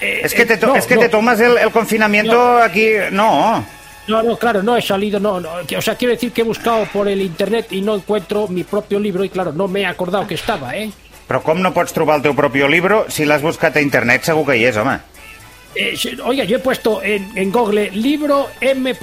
Eh, 0.00 0.20
Es 0.24 0.34
que 0.34 0.44
te, 0.46 0.54
eh, 0.54 0.58
no, 0.62 0.76
es 0.76 0.86
que 0.86 0.94
no. 0.96 1.00
te 1.00 1.08
tomas 1.08 1.40
el, 1.40 1.56
el 1.58 1.70
confinamiento 1.70 2.34
No. 2.34 2.58
aquí... 2.58 2.88
No. 3.10 3.64
No, 4.08 4.22
no, 4.22 4.38
claro, 4.38 4.62
no 4.62 4.74
he 4.74 4.80
salido, 4.80 5.20
no, 5.20 5.38
no, 5.38 5.50
o 5.76 5.82
sea, 5.82 5.94
quiero 5.94 6.14
decir 6.14 6.32
que 6.32 6.40
he 6.40 6.44
buscado 6.44 6.86
por 6.86 7.08
el 7.08 7.20
internet 7.20 7.66
y 7.72 7.82
no 7.82 7.94
encuentro 7.94 8.48
mi 8.48 8.64
propio 8.64 8.98
libro 8.98 9.22
y 9.22 9.28
claro, 9.28 9.52
no 9.52 9.68
me 9.68 9.82
he 9.82 9.86
acordado 9.86 10.26
que 10.26 10.34
estaba, 10.34 10.74
¿eh? 10.74 10.90
Però 11.28 11.42
com 11.44 11.60
no 11.60 11.74
pots 11.76 11.92
trobar 11.92 12.16
el 12.16 12.22
teu 12.24 12.32
propi 12.32 12.62
libro 12.72 13.04
si 13.12 13.26
l'has 13.28 13.42
buscat 13.44 13.76
a 13.76 13.82
internet? 13.84 14.24
Segur 14.24 14.46
que 14.48 14.56
hi 14.56 14.64
és, 14.64 14.78
home. 14.80 14.96
Eh, 15.74 15.94
oiga, 16.24 16.44
yo 16.44 16.56
he 16.56 16.60
puesto 16.60 17.02
en, 17.02 17.30
en 17.36 17.52
Google 17.52 17.90
libro 17.90 18.48
M. 18.60 18.96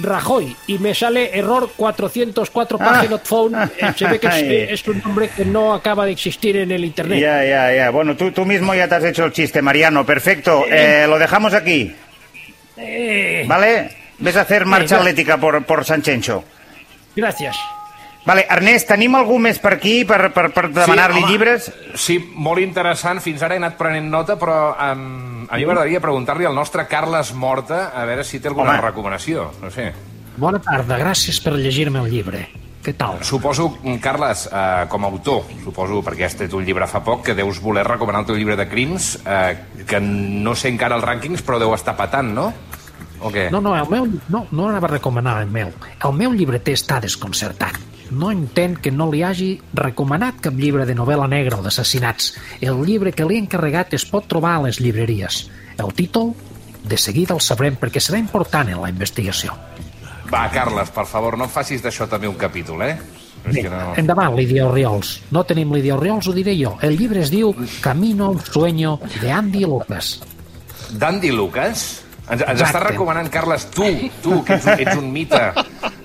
Rajoy 0.00 0.54
y 0.66 0.78
me 0.78 0.94
sale 0.94 1.36
error 1.36 1.70
404 1.76 2.78
Ah. 2.80 2.84
página 2.84 3.18
phone. 3.18 3.54
Eh, 3.78 3.92
se 3.96 4.06
ve 4.06 4.18
que 4.20 4.26
es, 4.28 4.34
eh, 4.34 4.66
es 4.72 4.86
un 4.88 5.00
nombre 5.04 5.30
que 5.34 5.44
no 5.44 5.72
acaba 5.72 6.04
de 6.06 6.12
existir 6.12 6.56
en 6.58 6.70
el 6.70 6.84
internet. 6.84 7.18
Ya, 7.18 7.44
ya, 7.44 7.74
ya. 7.74 7.90
Bueno, 7.90 8.16
tú, 8.16 8.30
tú 8.30 8.44
mismo 8.44 8.74
ya 8.74 8.86
te 8.88 8.94
has 8.96 9.04
hecho 9.04 9.24
el 9.24 9.32
chiste, 9.32 9.62
Mariano. 9.62 10.04
Perfecto. 10.06 10.64
Eh, 10.70 11.06
lo 11.08 11.18
dejamos 11.18 11.54
aquí, 11.54 11.94
¿vale? 13.46 13.90
Ves 14.18 14.36
a 14.36 14.42
hacer 14.42 14.66
marcha 14.66 14.98
atlética 14.98 15.38
por, 15.38 15.64
por 15.64 15.84
San 15.84 16.02
Chencho. 16.02 16.44
gracias. 17.16 17.56
Vale, 18.24 18.44
Ernest, 18.54 18.86
tenim 18.86 19.16
algú 19.18 19.40
més 19.42 19.58
per 19.58 19.72
aquí 19.76 20.04
per, 20.06 20.28
per, 20.34 20.46
per 20.54 20.68
demanar-li 20.70 21.24
home, 21.24 21.30
llibres? 21.32 21.66
Sí, 21.98 22.20
molt 22.38 22.62
interessant. 22.62 23.18
Fins 23.24 23.42
ara 23.42 23.56
he 23.56 23.60
anat 23.62 23.74
prenent 23.80 24.06
nota, 24.12 24.36
però 24.38 24.76
um, 24.76 25.46
a 25.48 25.58
mi 25.58 25.66
m'agradaria 25.66 26.00
preguntar-li 26.00 26.46
al 26.46 26.54
nostre 26.54 26.86
Carles 26.90 27.32
Morta 27.34 27.88
a 27.90 28.06
veure 28.06 28.22
si 28.22 28.38
té 28.38 28.52
alguna 28.52 28.76
Home. 28.76 28.84
recomanació. 28.86 29.50
No 29.62 29.72
sé. 29.74 29.90
Bona 30.38 30.62
tarda, 30.62 31.00
gràcies 31.02 31.42
per 31.42 31.56
llegir-me 31.58 31.98
el 31.98 32.12
llibre. 32.12 32.46
Què 32.82 32.94
tal? 32.98 33.20
Suposo, 33.22 33.68
Carles, 34.02 34.48
eh, 34.50 34.86
com 34.90 35.04
a 35.04 35.10
autor, 35.10 35.44
suposo, 35.62 36.00
perquè 36.02 36.26
has 36.26 36.34
tret 36.38 36.54
un 36.54 36.64
llibre 36.66 36.88
fa 36.90 37.02
poc, 37.02 37.22
que 37.26 37.34
deus 37.38 37.60
voler 37.62 37.84
recomanar 37.86 38.22
el 38.22 38.26
teu 38.30 38.38
llibre 38.38 38.56
de 38.58 38.66
crims, 38.68 39.20
eh, 39.22 39.84
que 39.86 40.00
no 40.02 40.56
sé 40.58 40.72
encara 40.72 40.98
els 40.98 41.06
rànquings, 41.06 41.44
però 41.46 41.60
deu 41.62 41.74
estar 41.74 41.94
patant, 41.98 42.32
no? 42.34 42.48
O 43.22 43.30
què? 43.30 43.50
No, 43.54 43.60
no, 43.62 43.76
el 43.78 43.86
meu, 43.90 44.08
no, 44.34 44.46
no 44.50 44.68
anava 44.68 44.88
a 44.90 44.96
recomanar 44.96 45.40
el 45.44 45.50
meu. 45.50 45.70
El 46.02 46.18
meu 46.18 46.34
llibreter 46.34 46.74
està 46.74 46.98
desconcertat. 47.00 47.78
No 48.12 48.30
entén 48.30 48.76
que 48.76 48.90
no 48.92 49.06
li 49.10 49.22
hagi 49.24 49.54
recomanat 49.72 50.40
cap 50.44 50.54
llibre 50.60 50.84
de 50.86 50.94
novel·la 50.98 51.26
negra 51.32 51.58
o 51.58 51.64
d'assassinats. 51.64 52.34
El 52.60 52.82
llibre 52.84 53.12
que 53.16 53.24
li 53.24 53.38
he 53.38 53.42
encarregat 53.42 53.94
es 53.96 54.04
pot 54.06 54.26
trobar 54.28 54.58
a 54.58 54.62
les 54.68 54.80
llibreries. 54.84 55.46
El 55.80 55.94
títol, 55.96 56.34
de 56.84 56.98
seguida 56.98 57.32
el 57.34 57.40
sabrem 57.40 57.76
perquè 57.80 58.02
serà 58.02 58.18
important 58.20 58.68
en 58.68 58.82
la 58.82 58.90
investigació. 58.92 59.54
Va, 60.32 60.46
Carles, 60.52 60.90
per 60.92 61.06
favor, 61.06 61.38
no 61.38 61.48
facis 61.48 61.82
d'això 61.84 62.06
també 62.08 62.28
un 62.28 62.36
capítol, 62.40 62.82
eh? 62.84 62.94
Bé, 63.42 63.64
no... 63.66 63.94
endavant, 63.98 64.36
Lídia 64.38 64.68
Oriols. 64.68 65.16
No 65.34 65.42
tenim 65.48 65.72
Lídia 65.74 65.96
Oriols, 65.96 66.28
ho 66.30 66.32
diré 66.36 66.54
jo. 66.60 66.76
El 66.82 66.94
llibre 66.96 67.24
es 67.24 67.30
diu 67.32 67.50
Camino 67.82 68.26
a 68.26 68.36
un 68.36 68.40
sueño 68.44 68.98
de 69.20 69.32
Andy 69.32 69.64
Lucas. 69.66 70.20
Dandy 70.92 71.32
Lucas? 71.32 72.04
Ens, 72.30 72.40
ens 72.40 72.50
Exacte. 72.52 72.64
està 72.68 72.80
recomanant, 72.86 73.28
Carles, 73.34 73.64
tu, 73.74 73.82
tu, 74.22 74.44
que 74.46 74.54
ets, 74.60 74.66
un- 74.68 74.78
ets 74.84 74.96
un 75.00 75.08
mite, 75.12 75.40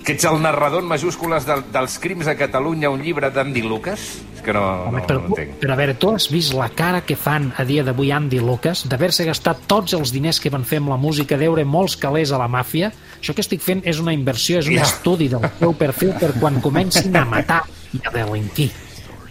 que 0.08 0.14
ets 0.16 0.24
el 0.24 0.38
narrador 0.42 0.80
en 0.86 0.88
majúscules 0.88 1.44
del, 1.46 1.66
dels 1.74 1.98
crims 2.00 2.26
de 2.30 2.38
Catalunya, 2.40 2.88
un 2.90 3.02
llibre 3.04 3.28
d'Andy 3.30 3.62
Lucas? 3.68 4.06
És 4.38 4.42
que 4.46 4.54
no, 4.56 4.62
Home, 4.88 5.02
no, 5.02 5.06
però, 5.08 5.20
no 5.20 5.28
entenc. 5.34 5.58
però 5.60 5.74
a 5.76 5.78
veure, 5.82 5.96
tu 6.00 6.14
has 6.16 6.30
vist 6.32 6.54
la 6.56 6.70
cara 6.72 7.02
que 7.04 7.18
fan 7.20 7.50
a 7.60 7.66
dia 7.68 7.84
d'avui 7.84 8.14
Andy 8.16 8.40
Lucas 8.40 8.86
d'haver-se 8.88 9.26
gastat 9.28 9.66
tots 9.68 9.92
els 9.98 10.14
diners 10.16 10.40
que 10.40 10.50
van 10.54 10.64
fer 10.64 10.80
amb 10.80 10.94
la 10.94 10.98
música, 11.02 11.36
deure 11.38 11.66
molts 11.68 11.98
calés 12.00 12.32
a 12.32 12.40
la 12.40 12.48
màfia? 12.48 12.94
Això 13.20 13.36
que 13.36 13.44
estic 13.44 13.60
fent 13.66 13.82
és 13.84 14.00
una 14.00 14.14
inversió, 14.16 14.60
és 14.64 14.68
un 14.72 14.78
Ja. 14.80 14.84
estudi 14.88 15.28
del 15.28 15.44
teu 15.60 15.74
perfil 15.76 16.14
per 16.16 16.32
quan 16.40 16.62
comencin 16.62 17.16
a 17.18 17.26
matar 17.26 17.64
i 17.94 18.00
a 18.06 18.10
delinquir. 18.16 18.72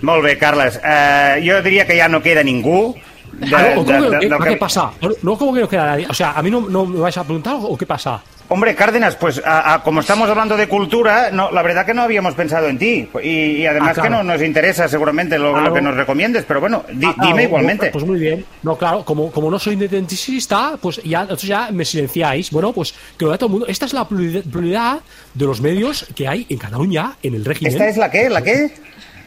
Molt 0.02 0.22
bé, 0.24 0.36
Carles. 0.36 0.76
Eh, 0.84 1.40
jo 1.46 1.62
diria 1.62 1.86
que 1.86 1.96
ja 1.98 2.06
no 2.08 2.20
queda 2.20 2.42
ningú. 2.42 2.94
De, 3.32 3.54
Ah, 3.56 3.72
¿o 3.76 3.84
cómo 3.84 4.10
que- 4.10 4.18
del 4.28 4.32
¿a 4.32 4.38
¿Qué 4.38 4.56
pasa? 4.56 4.90
No, 5.22 5.36
¿cómo 5.38 5.52
que 5.54 5.60
no 5.60 5.68
queda 5.68 5.86
nadie? 5.86 6.06
O 6.08 6.14
sea, 6.14 6.32
¿a 6.32 6.42
mí 6.42 6.50
no, 6.50 6.60
no 6.68 6.84
me 6.86 7.00
vais 7.00 7.16
a 7.16 7.24
preguntar 7.24 7.56
o 7.60 7.76
qué 7.76 7.86
pasa? 7.86 8.22
Hombre, 8.48 8.74
Cárdenas, 8.76 9.16
pues 9.16 9.42
a- 9.44 9.74
a- 9.74 9.82
como 9.82 10.00
estamos 10.00 10.28
hablando 10.30 10.56
de 10.56 10.68
cultura, 10.68 11.30
no, 11.32 11.50
la 11.50 11.62
verdad 11.62 11.84
que 11.84 11.92
no 11.94 12.02
habíamos 12.02 12.34
pensado 12.34 12.68
en 12.68 12.78
ti. 12.78 13.08
Y, 13.22 13.28
y 13.28 13.66
además 13.66 13.90
Ah, 13.90 13.94
claro. 13.94 14.08
que 14.08 14.10
no 14.16 14.22
nos 14.22 14.42
interesa 14.42 14.86
seguramente 14.88 15.38
lo, 15.38 15.50
Claro. 15.52 15.68
lo 15.68 15.74
que 15.74 15.80
nos 15.82 15.96
recomiendes, 15.96 16.44
pero 16.46 16.60
bueno, 16.60 16.84
di- 16.92 17.06
Ah, 17.06 17.14
claro, 17.14 17.28
dime 17.30 17.42
igualmente. 17.44 17.90
Pues 17.90 18.04
muy 18.04 18.20
bien. 18.20 18.44
No, 18.62 18.76
claro, 18.78 19.04
como, 19.04 19.32
como 19.32 19.50
no 19.50 19.58
soy 19.58 19.72
independentista, 19.74 20.76
pues 20.80 21.02
ya, 21.02 21.26
me 21.72 21.84
silenciáis. 21.84 22.50
Bueno, 22.50 22.72
pues 22.72 22.94
que 23.18 23.24
lo 23.24 23.30
vea 23.30 23.38
todo 23.38 23.48
el 23.48 23.52
mundo. 23.52 23.66
Esta 23.66 23.86
es 23.86 23.92
la 23.92 24.06
pluralidad 24.06 25.00
de 25.34 25.44
los 25.44 25.60
medios 25.60 26.06
que 26.14 26.28
hay 26.28 26.46
en 26.48 26.58
Cataluña, 26.58 27.16
en 27.22 27.34
el 27.34 27.44
régimen. 27.44 27.72
¿Esta 27.72 27.88
es 27.88 27.96
la 27.96 28.10
qué? 28.10 28.28
¿La 28.30 28.42
qué? 28.42 28.72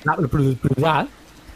La 0.06 0.16
pluralidad. 0.16 1.08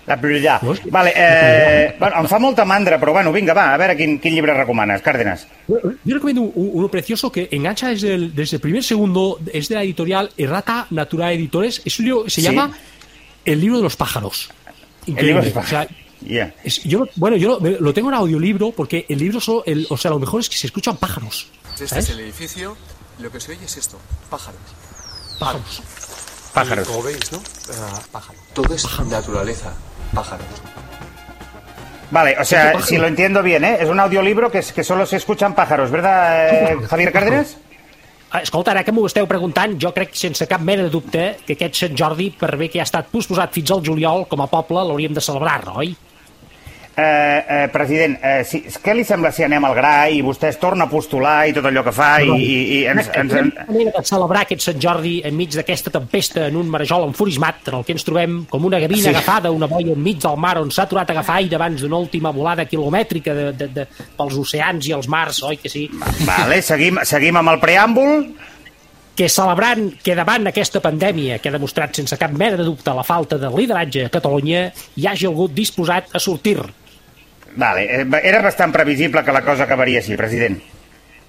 La 0.05 0.19
prioridad. 0.19 0.61
Vale, 0.91 1.13
eh, 1.15 1.95
bueno, 1.97 2.15
em 2.19 2.27
fa 2.27 2.37
molta 2.39 2.65
mandra, 2.65 2.99
però 2.99 3.13
bueno, 3.13 3.31
vinga, 3.31 3.53
va, 3.53 3.73
a 3.73 3.77
veure 3.77 3.95
quin, 3.95 4.19
quin 4.19 4.33
llibre 4.35 4.53
recomanes, 4.53 5.01
Cárdenas. 5.01 5.47
Yo 6.03 6.15
recomiendo 6.15 6.41
un- 6.41 6.51
un- 6.55 6.71
uno 6.73 6.89
precioso 6.89 7.31
que 7.31 7.47
engancha 7.51 7.87
desde 7.87 8.13
el, 8.15 8.35
desde 8.35 8.57
el 8.57 8.61
primer 8.61 8.83
segundo, 8.83 9.39
es 9.53 9.69
de 9.69 9.75
la 9.75 9.83
editorial 9.83 10.29
Errata 10.37 10.87
Natura 10.89 11.31
Editores, 11.31 11.81
es 11.85 11.99
un 11.99 12.05
libro, 12.05 12.23
se 12.29 12.41
Sí. 12.41 12.41
llama 12.41 12.71
El 13.45 13.61
libro 13.61 13.77
de 13.77 13.83
los 13.83 13.95
pájaros. 13.95 14.49
El 15.07 15.15
libro 15.25 15.41
de 15.41 15.47
Increíble. 15.49 15.59
O 15.59 15.63
sea, 15.69 15.87
Yeah. 16.25 16.53
es- 16.63 16.81
yo, 16.83 17.07
bueno, 17.15 17.35
yo 17.37 17.59
lo, 17.61 17.79
lo 17.81 17.93
tengo 17.93 18.09
en 18.09 18.15
audiolibro 18.15 18.71
porque 18.71 19.05
el 19.09 19.19
libro 19.19 19.39
solo, 19.41 19.63
el, 19.65 19.85
o 19.89 19.97
sea, 19.97 20.11
lo 20.11 20.19
mejor 20.19 20.39
es 20.41 20.49
que 20.49 20.55
se 20.57 20.67
escuchan 20.67 20.95
pájaros. 20.97 21.47
Este 21.73 21.87
¿sabes? 21.87 22.05
es 22.05 22.11
el 22.11 22.19
edificio. 22.21 22.75
Lo 23.19 23.29
que 23.31 23.39
se 23.39 23.51
oye 23.51 23.65
es 23.65 23.77
esto: 23.77 23.99
pájaros. 24.29 24.59
Pájaros. 25.39 25.81
Pájaros. 26.53 26.87
Y 26.87 26.91
como 26.91 27.03
veis, 27.03 27.31
¿no? 27.31 27.41
Ah, 27.81 28.01
pájaros. 28.11 28.41
Todo 28.53 28.73
es 28.73 28.85
naturaleza. 29.09 29.73
Pájaros. 30.13 30.45
Vale, 32.11 32.35
o 32.39 32.45
sea, 32.45 32.79
si 32.81 32.97
lo 32.97 33.07
entiendo 33.07 33.41
bien, 33.41 33.63
¿eh? 33.63 33.77
Es 33.79 33.89
un 33.89 33.99
audiolibro 33.99 34.51
que, 34.51 34.59
es- 34.59 34.71
que 34.71 34.83
solo 34.83 35.05
se 35.05 35.17
escuchan 35.17 35.55
pájaros, 35.55 35.89
¿verdad, 35.89 36.49
eh, 36.73 36.77
Javier 36.89 37.11
Cárdenas? 37.11 37.57
Ah, 38.29 38.41
Escolta, 38.41 38.71
ara 38.71 38.83
que 38.83 38.91
m'ho 38.91 39.05
esteu 39.05 39.27
preguntant, 39.29 39.75
jo 39.81 39.91
crec 39.93 40.15
sense 40.17 40.47
cap 40.49 40.61
mena 40.65 40.81
de 40.87 40.89
dubte 40.89 41.37
que 41.45 41.53
aquest 41.53 41.75
Sant 41.77 41.93
Jordi, 41.97 42.31
per 42.33 42.55
bé 42.57 42.65
que 42.69 42.79
ha 42.81 42.85
estat 42.87 43.05
posposat 43.13 43.53
fins 43.53 43.69
al 43.75 43.83
juliol, 43.85 44.25
com 44.29 44.41
a 44.41 44.47
poble 44.49 44.81
l'hauríem 44.81 45.13
de 45.13 45.21
celebrar, 45.21 45.59
oi? 45.77 45.91
Eh, 46.95 47.45
eh, 47.49 47.69
president, 47.73 48.19
eh, 48.21 48.43
si, 48.45 48.59
què 48.69 48.93
li 48.93 49.01
sembla 49.01 49.31
si 49.33 49.41
anem 49.41 49.63
al 49.65 49.73
gra 49.73 49.93
i 50.13 50.19
vostè 50.21 50.51
es 50.51 50.59
torna 50.61 50.85
a 50.85 50.91
postular 50.91 51.47
i 51.49 51.53
tot 51.55 51.65
allò 51.65 51.81
que 51.81 51.89
fa 51.95 52.09
i, 52.21 52.27
i, 52.29 52.57
i 52.75 52.81
ens, 52.91 53.07
ens, 53.17 53.31
de 53.33 54.03
celebrar 54.05 54.43
aquest 54.43 54.61
Sant 54.67 54.77
Jordi 54.77 55.15
enmig 55.25 55.55
d'aquesta 55.57 55.89
tempesta 55.89 56.43
en 56.51 56.59
un 56.61 56.69
marejol 56.69 57.07
enfurismat 57.07 57.71
en 57.71 57.79
el 57.79 57.87
que 57.87 57.95
ens 57.97 58.05
trobem 58.05 58.43
com 58.45 58.69
una 58.69 58.77
gavina 58.83 59.07
Sí. 59.07 59.09
agafada 59.09 59.49
una 59.49 59.65
boia 59.71 59.95
enmig 59.97 60.19
del 60.21 60.37
mar 60.37 60.59
on 60.61 60.69
s'ha 60.69 60.85
aturat 60.85 61.09
a 61.09 61.15
agafar 61.17 61.39
aire 61.41 61.57
abans 61.57 61.81
d'una 61.81 61.97
última 61.97 62.29
volada 62.29 62.67
quilomètrica 62.69 63.33
de, 63.33 63.47
de, 63.57 63.67
de, 63.73 63.87
pels 64.13 64.37
oceans 64.37 64.85
i 64.85 64.93
els 64.93 65.09
mars, 65.09 65.41
oi 65.49 65.57
que 65.57 65.73
sí? 65.73 65.87
Vale, 66.27 66.61
seguim, 66.61 67.01
seguim 67.09 67.41
amb 67.41 67.55
el 67.55 67.59
preàmbul. 67.63 68.27
que 69.15 69.27
celebrant 69.29 69.91
que 70.01 70.15
davant 70.17 70.47
aquesta 70.49 70.79
pandèmia 70.81 71.35
que 71.37 71.49
ha 71.49 71.53
demostrat 71.53 71.93
sense 71.93 72.17
cap 72.17 72.31
mena 72.33 72.57
de 72.57 72.63
dubte 72.65 72.93
la 72.97 73.03
falta 73.05 73.37
de 73.37 73.49
lideratge 73.53 74.05
a 74.07 74.09
Catalunya 74.09 74.71
hi 74.97 75.05
hagi 75.05 75.25
algú 75.29 75.45
disposat 75.53 76.09
a 76.13 76.19
sortir. 76.19 76.57
Vale, 77.55 77.83
eh, 78.01 78.05
era 78.23 78.41
bastant 78.41 78.73
previsible 78.73 79.23
que 79.23 79.35
la 79.35 79.43
cosa 79.45 79.67
acabaria 79.67 80.01
així, 80.01 80.17
president. 80.17 80.61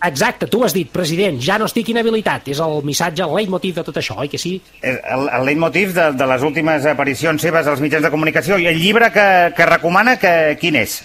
Exacte, 0.05 0.47
tu 0.53 0.61
has 0.65 0.75
dit, 0.77 0.91
president, 0.93 1.39
ja 1.41 1.57
no 1.57 1.65
estic 1.65 1.89
inhabilitat. 1.89 2.51
És 2.53 2.61
el 2.61 2.83
missatge, 2.85 3.25
el 3.25 3.33
leitmotiv 3.39 3.79
de 3.79 3.85
tot 3.87 3.97
això, 3.97 4.19
oi 4.21 4.29
que 4.29 4.41
sí? 4.41 4.59
El, 4.85 5.29
el 5.33 5.47
leitmotiv 5.49 5.95
de, 5.97 6.11
de 6.19 6.29
les 6.29 6.45
últimes 6.45 6.85
aparicions 6.91 7.41
seves 7.41 7.71
als 7.71 7.81
mitjans 7.81 8.05
de 8.05 8.13
comunicació 8.13 8.61
i 8.61 8.69
el 8.69 8.81
llibre 8.81 9.09
que, 9.15 9.27
que 9.57 9.69
recomana, 9.71 10.19
que, 10.21 10.35
quin 10.61 10.77
és? 10.83 11.01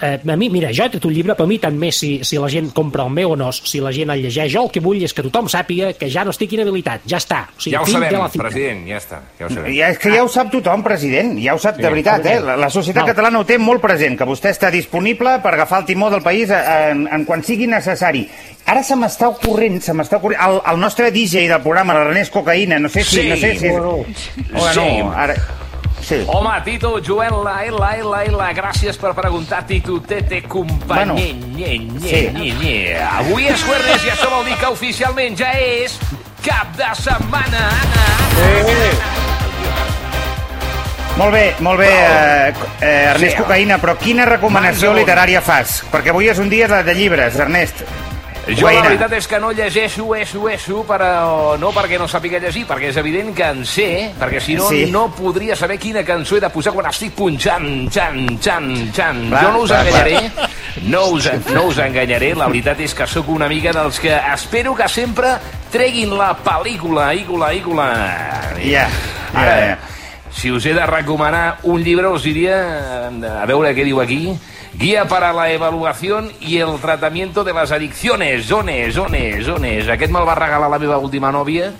Eh, 0.00 0.20
a 0.26 0.36
mi, 0.36 0.48
mira, 0.48 0.70
jo 0.72 0.84
he 0.86 0.90
tret 0.92 1.04
un 1.04 1.12
llibre, 1.12 1.34
per 1.36 1.44
mi 1.50 1.58
tant 1.60 1.74
més 1.76 1.96
si, 1.98 2.10
si 2.24 2.38
la 2.40 2.48
gent 2.48 2.70
compra 2.74 3.04
el 3.04 3.10
meu 3.12 3.34
o 3.34 3.36
no, 3.36 3.50
si 3.52 3.80
la 3.82 3.90
gent 3.92 4.10
el 4.14 4.22
llegeix. 4.22 4.52
Jo 4.54 4.62
el 4.64 4.70
que 4.72 4.80
vull 4.80 5.02
és 5.04 5.12
que 5.12 5.24
tothom 5.26 5.48
sàpiga 5.50 5.90
que 5.98 6.08
ja 6.10 6.24
no 6.24 6.32
estic 6.32 6.54
inhabilitat, 6.56 7.04
ja 7.10 7.18
està. 7.20 7.42
O 7.52 7.60
sigui, 7.60 7.74
Ja 7.74 7.82
ho 7.82 7.88
sabem, 7.90 8.14
la 8.16 8.28
president, 8.32 8.84
ja 8.88 9.00
està. 9.02 9.18
Ja 9.38 9.48
ho 9.48 9.50
sabem. 9.52 9.74
Ja, 9.76 9.90
és 9.92 9.98
que 10.00 10.12
ja 10.14 10.22
ho 10.24 10.30
sap 10.32 10.52
tothom, 10.54 10.84
president, 10.86 11.34
ja 11.42 11.56
ho 11.56 11.60
sap 11.60 11.76
de 11.82 11.90
veritat, 11.90 12.26
eh? 12.30 12.38
La, 12.44 12.56
la 12.56 12.70
societat 12.70 13.02
No. 13.04 13.10
catalana 13.12 13.42
ho 13.42 13.44
té 13.44 13.58
molt 13.58 13.82
present, 13.82 14.16
que 14.16 14.24
vostè 14.28 14.54
està 14.54 14.70
disponible 14.72 15.36
per 15.44 15.52
agafar 15.54 15.82
el 15.82 15.88
timó 15.90 16.08
del 16.10 16.22
país 16.22 16.50
en, 16.54 17.04
en 17.12 17.26
quan 17.28 17.42
sigui 17.44 17.66
necessari. 17.68 18.24
Ara 18.70 18.82
se 18.86 18.96
m'està 18.96 19.28
ocorrent, 19.34 19.82
se 19.84 19.92
m'està 19.92 20.16
ocorrent, 20.22 20.40
el, 20.40 20.62
el 20.72 20.80
nostre 20.80 21.10
DJ 21.12 21.48
del 21.50 21.60
programa, 21.60 21.98
l'Ernest 21.98 22.32
Cocaïna, 22.32 22.78
no 22.80 22.88
sé 22.88 23.04
si... 23.04 23.20
Sí. 23.20 23.28
no 23.28 23.36
sé 23.36 23.52
si 23.58 23.68
és... 23.68 24.24
Sí. 24.24 24.80
no, 24.80 25.12
ara... 25.12 25.36
Sí. 26.04 26.18
Home, 26.28 26.52
Tito, 26.66 26.98
Joel, 27.00 27.32
la, 27.44 27.62
la, 27.72 27.92
la, 28.04 28.22
la, 28.28 28.50
gràcies 28.52 28.98
per 29.00 29.14
preguntar, 29.16 29.62
Tito, 29.66 29.96
tete, 30.04 30.42
company, 30.44 30.84
Bueno, 30.86 31.14
nye, 31.16 31.78
nye, 31.78 32.10
sí. 32.10 32.28
nye, 32.36 32.50
nye. 32.60 32.98
Avui 33.22 33.48
és 33.48 33.64
jueves 33.64 34.04
i 34.04 34.12
això 34.12 34.28
vol 34.34 34.44
dir 34.44 34.58
que 34.60 34.68
oficialment 34.74 35.38
ja 35.40 35.54
és 35.56 35.96
cap 36.44 36.76
de 36.76 36.90
setmana. 37.00 37.64
Molt 41.16 41.30
bé, 41.32 41.44
molt 41.62 41.78
bé, 41.78 41.88
eh, 41.88 42.54
eh, 42.80 43.10
Ernest 43.14 43.36
Sí. 43.36 43.42
Cocaïna, 43.42 43.78
però 43.78 43.94
quina 43.96 44.24
recomanació 44.26 44.92
literària 44.92 45.40
fas? 45.40 45.84
Perquè 45.92 46.10
avui 46.10 46.28
és 46.28 46.40
un 46.42 46.48
dia 46.50 46.66
de, 46.68 46.82
de 46.82 46.94
llibres, 46.94 47.36
Ernest. 47.38 47.84
Jo 48.44 48.68
la 48.68 48.82
veritat 48.84 49.12
és 49.16 49.26
que 49.30 49.38
no 49.40 49.52
llegeixo, 49.56 50.14
eso, 50.14 50.48
eso, 50.52 50.82
però 50.84 51.56
no 51.60 51.70
perquè 51.72 51.96
no 51.98 52.04
sàpiga 52.10 52.40
llegir, 52.42 52.66
perquè 52.68 52.90
és 52.90 52.98
evident 53.00 53.32
que 53.36 53.46
en 53.46 53.62
sé, 53.64 54.12
perquè 54.20 54.40
si 54.40 54.56
no, 54.58 54.68
Sí. 54.68 54.84
no 54.92 55.06
podria 55.14 55.56
saber 55.56 55.78
quina 55.78 56.02
cançó 56.04 56.36
he 56.36 56.40
de 56.40 56.50
posar 56.50 56.74
quan 56.74 56.86
estic 56.90 57.14
punxant, 57.16 57.88
xan, 57.90 58.38
xan, 58.42 58.68
xan. 58.92 59.22
Clar, 59.30 59.44
jo 59.44 59.52
no 59.52 59.62
us 59.64 59.70
clar, 59.70 59.86
enganyaré, 59.86 60.30
no 60.82 61.04
us, 61.16 61.30
no 61.54 61.62
us 61.70 61.78
enganyaré, 61.78 62.34
la 62.34 62.48
veritat 62.48 62.80
és 62.80 62.94
que 62.94 63.06
sóc 63.06 63.28
una 63.32 63.48
mica 63.48 63.72
dels 63.72 63.98
que 64.00 64.12
espero 64.34 64.74
que 64.74 64.88
sempre 64.88 65.38
treguin 65.72 66.12
la 66.18 66.34
pel·lícula, 66.36 67.14
ícola, 67.16 67.52
ícola. 67.54 67.88
Ja, 68.62 68.88
ja, 69.32 69.56
ja. 69.66 69.78
si 70.30 70.50
us 70.50 70.66
he 70.66 70.74
de 70.74 70.84
recomanar 70.86 71.60
un 71.62 71.82
llibre, 71.82 72.08
us 72.08 72.22
diria, 72.22 72.58
eh, 73.08 73.28
a 73.40 73.46
veure 73.46 73.72
què 73.74 73.84
diu 73.84 74.00
aquí, 74.02 74.36
Guía 74.76 75.06
para 75.06 75.32
la 75.32 75.50
evaluación 75.50 76.30
y 76.40 76.58
el 76.58 76.78
tratamiento 76.80 77.44
de 77.44 77.52
las 77.52 77.70
adicciones. 77.72 78.46
Zones, 78.46 78.94
zones, 78.94 79.44
zones. 79.46 79.88
Aquest 79.88 80.10
me'l 80.12 80.26
va 80.26 80.34
regalar 80.34 80.68
la 80.70 80.78
meva 80.78 80.98
última 80.98 81.30
nòvia, 81.32 81.72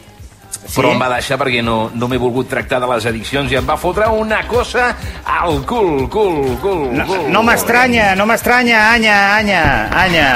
Sí? 0.65 0.81
però 0.81 0.93
em 0.95 1.01
va 1.03 1.11
deixar 1.13 1.37
perquè 1.37 1.61
no, 1.63 1.91
no 1.93 2.07
m'he 2.09 2.17
volgut 2.17 2.49
tractar 2.49 2.79
de 2.81 2.87
les 2.89 3.05
addiccions 3.11 3.51
i 3.53 3.57
em 3.59 3.67
va 3.69 3.75
fotre 3.77 4.07
una 4.09 4.39
cosa 4.49 4.95
al 5.27 5.59
cul, 5.67 6.07
cul, 6.09 6.57
cul, 6.63 6.87
No, 6.95 7.05
cul. 7.05 7.27
no 7.29 7.43
m'estranya, 7.43 8.15
no 8.17 8.25
m'estranya, 8.25 8.79
Anya, 8.95 9.37
Anya, 9.37 9.91
Anya. 9.93 10.29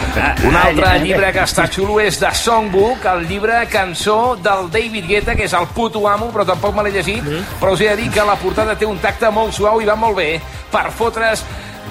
Un 0.48 0.56
altre 0.56 0.86
Anya. 0.88 1.04
llibre 1.04 1.30
que 1.32 1.44
està 1.44 1.68
xulo 1.70 2.00
és 2.00 2.18
The 2.18 2.32
Songbook, 2.34 3.04
el 3.12 3.28
llibre 3.28 3.60
cançó 3.70 4.34
del 4.42 4.70
David 4.72 5.06
Guetta, 5.06 5.36
que 5.36 5.44
és 5.46 5.52
el 5.54 5.68
puto 5.68 6.02
amo, 6.08 6.32
però 6.34 6.44
tampoc 6.48 6.74
me 6.74 6.82
l'he 6.88 6.96
llegit, 6.96 7.22
però 7.60 7.76
us 7.76 7.80
he 7.84 7.92
de 7.92 7.96
dir 8.02 8.10
que 8.10 8.24
la 8.26 8.34
portada 8.40 8.74
té 8.74 8.86
un 8.88 8.98
tacte 8.98 9.30
molt 9.30 9.52
suau 9.54 9.78
i 9.80 9.86
va 9.86 9.94
molt 9.94 10.16
bé 10.16 10.40
per 10.72 10.90
fotre's 10.90 11.44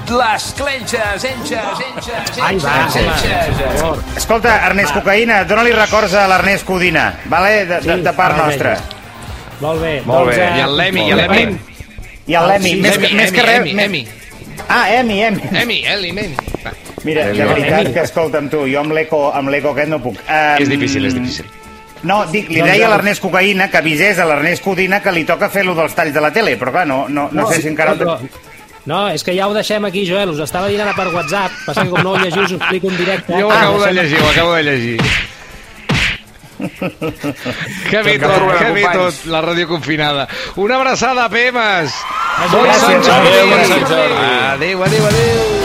les 0.10 0.46
clenxes, 0.58 1.24
enxes, 1.30 1.82
enxes, 1.86 2.38
enxes, 2.50 2.96
enxes. 2.98 4.18
Escolta, 4.18 4.56
Ernest 4.66 4.96
Cocaïna, 4.96 5.44
dona-li 5.46 5.74
records 5.76 6.16
a 6.18 6.28
l'Ernest 6.32 6.66
Codina, 6.66 7.12
vale? 7.30 7.66
de, 7.70 7.80
de, 7.86 7.98
de 8.08 8.14
part 8.18 8.38
nostra. 8.38 8.78
Molt 9.60 9.82
bé. 9.84 10.02
Molt 10.06 10.32
doncs, 10.32 10.38
bé. 10.38 10.46
eh, 10.48 10.58
I 10.58 10.64
el 10.66 10.78
Lemi, 10.78 11.04
i 11.06 11.12
el. 11.12 11.22
Lemi. 11.26 11.60
I 12.30 12.38
el 12.40 12.48
Lemi, 12.54 12.74
més, 12.82 12.98
més 13.14 13.32
que 13.36 13.46
res... 13.46 13.70
Emi. 13.86 14.08
Ah, 14.70 14.86
Emi, 15.00 15.22
Emi. 15.24 15.42
Emi, 15.62 15.80
Eli, 15.86 16.10
Emi. 16.10 16.36
Mira, 17.04 17.28
de 17.32 17.46
veritat 17.48 17.94
que 17.94 18.02
escolta'm 18.04 18.50
tu, 18.52 18.66
jo 18.68 18.82
amb 18.82 18.92
l'eco 18.96 19.30
amb 19.32 19.50
l'eco 19.54 19.72
aquest 19.76 19.90
no 19.94 20.02
puc. 20.04 20.18
Um, 20.26 20.60
És 20.64 20.70
difícil, 20.70 21.06
és 21.08 21.16
difícil. 21.16 21.46
No, 22.04 22.22
dic, 22.32 22.48
li 22.50 22.62
Doncs 22.62 22.72
deia 22.72 22.88
a 22.88 22.92
l'Ernest 22.94 23.22
Cocaïna 23.24 23.70
que 23.72 23.80
avisés 23.80 24.20
a 24.20 24.26
l'Ernest 24.28 24.64
Codina 24.64 25.02
que 25.04 25.12
li 25.12 25.26
toca 25.28 25.50
fer 25.52 25.66
lo 25.68 25.76
dels 25.76 25.96
talls 25.96 26.14
de 26.16 26.22
la 26.24 26.32
tele, 26.32 26.56
però 26.60 26.72
clar, 26.76 26.86
no, 26.88 27.06
no, 27.12 27.28
no, 27.32 27.48
sé 27.52 27.62
si 27.62 27.68
encara... 27.72 27.96
No, 27.96 28.16
però- 28.16 28.48
no, 28.86 29.08
és 29.10 29.24
que 29.24 29.36
ja 29.36 29.48
ho 29.48 29.54
deixem 29.54 29.84
aquí, 29.86 30.06
Joel. 30.06 30.30
Us 30.32 30.40
estava 30.40 30.68
dient 30.68 30.82
ara 30.82 30.94
per 30.96 31.08
WhatsApp. 31.14 31.52
Passa 31.66 31.84
que 31.84 31.90
com 31.90 32.02
no 32.04 32.12
ho 32.14 32.18
llegiu, 32.18 32.44
us 32.44 32.52
ho 32.52 32.56
explico 32.56 32.88
en 32.90 32.98
directe. 32.98 33.34
Jo 33.40 33.48
ho 33.48 33.52
Ah, 33.52 33.60
acabo 33.60 33.80
de 33.84 33.94
deixem- 33.94 34.04
llegir, 34.04 34.22
ho 34.24 34.30
acabo 34.30 34.54
de 34.54 34.64
llegir. 34.64 35.02
que 37.90 38.02
bé 38.04 38.20
tot, 38.20 38.58
que 38.60 38.72
bé 38.76 38.84
tot, 38.92 39.26
la 39.32 39.42
ràdio 39.42 39.68
confinada. 39.68 40.28
Una 40.58 40.76
abraçada, 40.76 41.30
PMs! 41.30 41.94
Gràcies, 42.52 42.82
Sant 42.82 43.04
Jordi! 43.04 43.30
adéu, 43.30 43.48
bon. 43.48 44.20
Adéu, 44.52 44.84
adéu, 44.84 45.06
adéu! 45.08 45.59